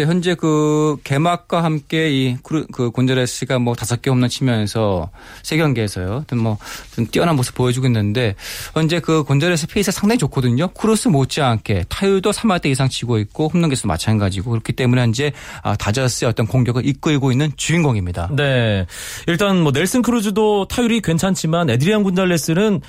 현재 0.04 0.34
그 0.34 0.96
개막과 1.04 1.62
함께 1.62 2.10
이 2.10 2.36
크루, 2.42 2.66
그 2.72 2.90
곤자레스가 2.90 3.60
뭐 3.60 3.74
다섯 3.76 4.02
개 4.02 4.10
홈런 4.10 4.28
치면서 4.28 5.10
세 5.44 5.56
경기에서요. 5.56 6.24
뭐 6.34 6.58
좀 6.96 7.06
뛰어난 7.06 7.36
모습 7.36 7.54
보여주고 7.54 7.86
있는데 7.88 8.34
현재 8.74 9.00
그 9.00 9.22
곤자레스 9.22 9.66
페이스 9.68 9.92
상당히 9.92 10.18
좋거든요. 10.18 10.68
크루스 10.68 11.08
못지않게 11.08 11.84
타율도 11.90 12.30
3할 12.30 12.55
대 12.58 12.68
이상 12.70 12.88
치고 12.88 13.18
있고 13.18 13.48
홈런 13.48 13.70
개수 13.70 13.86
마찬가지고 13.86 14.50
그렇기 14.50 14.72
때문에 14.72 15.02
현재 15.02 15.32
아, 15.62 15.76
다저스의 15.76 16.28
어떤 16.28 16.46
공격을 16.46 16.86
이끌고 16.86 17.32
있는 17.32 17.52
주인공입니다. 17.56 18.30
네. 18.34 18.86
일단 19.26 19.60
뭐 19.62 19.72
넬슨 19.72 20.02
크루즈도 20.02 20.66
타율이 20.68 21.00
괜찮지만 21.02 21.70
에드리안 21.70 22.02
곤잘레스는 22.02 22.80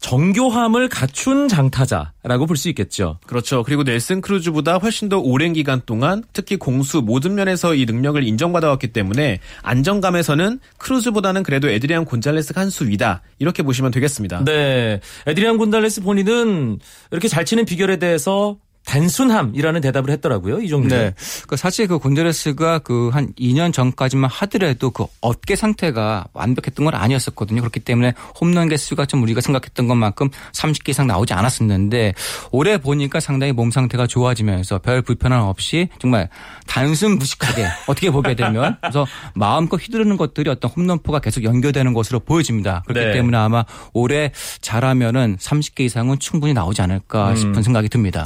정교함을 0.00 0.88
갖춘 0.88 1.46
장타자라고 1.46 2.46
볼 2.46 2.56
수 2.56 2.68
있겠죠. 2.70 3.18
그렇죠. 3.26 3.62
그리고 3.62 3.82
넬슨 3.82 4.22
크루즈보다 4.22 4.76
훨씬 4.78 5.10
더 5.10 5.18
오랜 5.18 5.52
기간 5.52 5.82
동안 5.84 6.24
특히 6.32 6.56
공수 6.56 7.02
모든 7.02 7.34
면에서 7.34 7.74
이 7.74 7.84
능력을 7.84 8.22
인정받아왔기 8.26 8.88
때문에 8.88 9.40
안정감에서는 9.62 10.58
크루즈보다는 10.78 11.42
그래도 11.42 11.68
에드리안 11.68 12.06
곤잘레스가 12.06 12.60
한 12.62 12.70
수 12.70 12.88
위다. 12.88 13.20
이렇게 13.38 13.62
보시면 13.62 13.90
되겠습니다. 13.90 14.44
네. 14.44 15.00
에드리안 15.26 15.58
곤달레스 15.58 16.00
본인은 16.02 16.78
이렇게 17.10 17.28
잘 17.28 17.44
치는 17.44 17.64
비결에 17.66 17.98
대해서 17.98 18.56
단순함이라는 18.86 19.80
대답을 19.82 20.10
했더라고요. 20.10 20.60
이종률. 20.60 20.88
네. 20.90 21.14
그 21.46 21.56
사실 21.56 21.86
그 21.86 21.98
곤자레스가 21.98 22.78
그 22.80 23.10
한 23.10 23.32
2년 23.38 23.72
전까지만 23.72 24.30
하더라도 24.30 24.90
그 24.90 25.04
어깨 25.20 25.56
상태가 25.56 26.26
완벽했던 26.32 26.84
건 26.84 26.94
아니었었거든요. 26.94 27.60
그렇기 27.60 27.80
때문에 27.80 28.14
홈런 28.40 28.68
개수가 28.68 29.06
좀 29.06 29.22
우리가 29.22 29.40
생각했던 29.40 29.88
것만큼 29.88 30.30
30개 30.52 30.90
이상 30.90 31.06
나오지 31.06 31.34
않았었는데 31.34 32.14
올해 32.52 32.78
보니까 32.78 33.20
상당히 33.20 33.52
몸 33.52 33.70
상태가 33.70 34.06
좋아지면서 34.06 34.78
별 34.78 35.02
불편함 35.02 35.42
없이 35.42 35.88
정말 35.98 36.28
단순 36.66 37.18
무식하게 37.18 37.66
어떻게 37.86 38.10
보게 38.10 38.34
되면 38.34 38.76
그래서 38.80 39.06
마음껏 39.34 39.76
휘두르는 39.76 40.16
것들이 40.16 40.50
어떤 40.50 40.70
홈런포가 40.70 41.20
계속 41.20 41.44
연결되는 41.44 41.92
것으로 41.92 42.20
보여집니다. 42.20 42.82
그렇기 42.86 43.06
네. 43.06 43.12
때문에 43.12 43.36
아마 43.36 43.64
올해 43.92 44.32
잘하면은 44.60 45.36
30개 45.38 45.80
이상은 45.80 46.18
충분히 46.18 46.52
나오지 46.54 46.82
않을까 46.82 47.34
싶은 47.34 47.62
생각이 47.62 47.88
듭니다. 47.88 48.24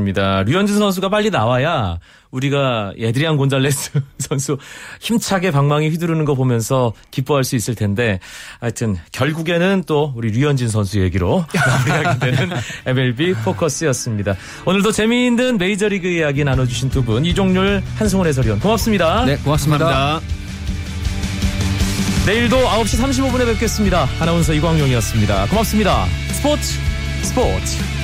알겠습니다. 0.00 0.42
류현진 0.44 0.78
선수가 0.78 1.08
빨리 1.08 1.30
나와야 1.30 1.98
우리가 2.30 2.92
에드리안 2.98 3.36
곤잘레스 3.36 3.92
선수 4.18 4.58
힘차게 5.00 5.50
방망이 5.50 5.88
휘두르는 5.90 6.24
거 6.24 6.34
보면서 6.34 6.92
기뻐할 7.10 7.44
수 7.44 7.56
있을 7.56 7.74
텐데 7.74 8.20
하여튼 8.60 8.96
결국에는 9.12 9.84
또 9.86 10.12
우리 10.16 10.30
류현진 10.30 10.68
선수 10.68 11.00
얘기로 11.00 11.44
마무리하게 11.86 12.18
되는 12.18 12.56
MLB 12.86 13.34
포커스였습니다. 13.44 14.36
오늘도 14.66 14.92
재미있는 14.92 15.58
메이저리그 15.58 16.06
이야기 16.08 16.44
나눠주신 16.44 16.90
두 16.90 17.06
분 17.06 17.24
이종률 17.24 17.84
한승원 17.98 18.26
해설위원 18.26 18.58
고맙습니다. 18.58 19.24
네, 19.26 19.36
고맙습니다. 19.36 19.84
감사합니다. 19.84 20.34
내일도 22.26 22.56
9시 22.56 23.00
35분에 23.30 23.46
뵙겠습니다. 23.46 24.08
아나운서 24.18 24.52
이광용이었습니다. 24.54 25.46
고맙습니다. 25.46 26.06
스포츠 26.32 26.74
스포츠 27.22 27.95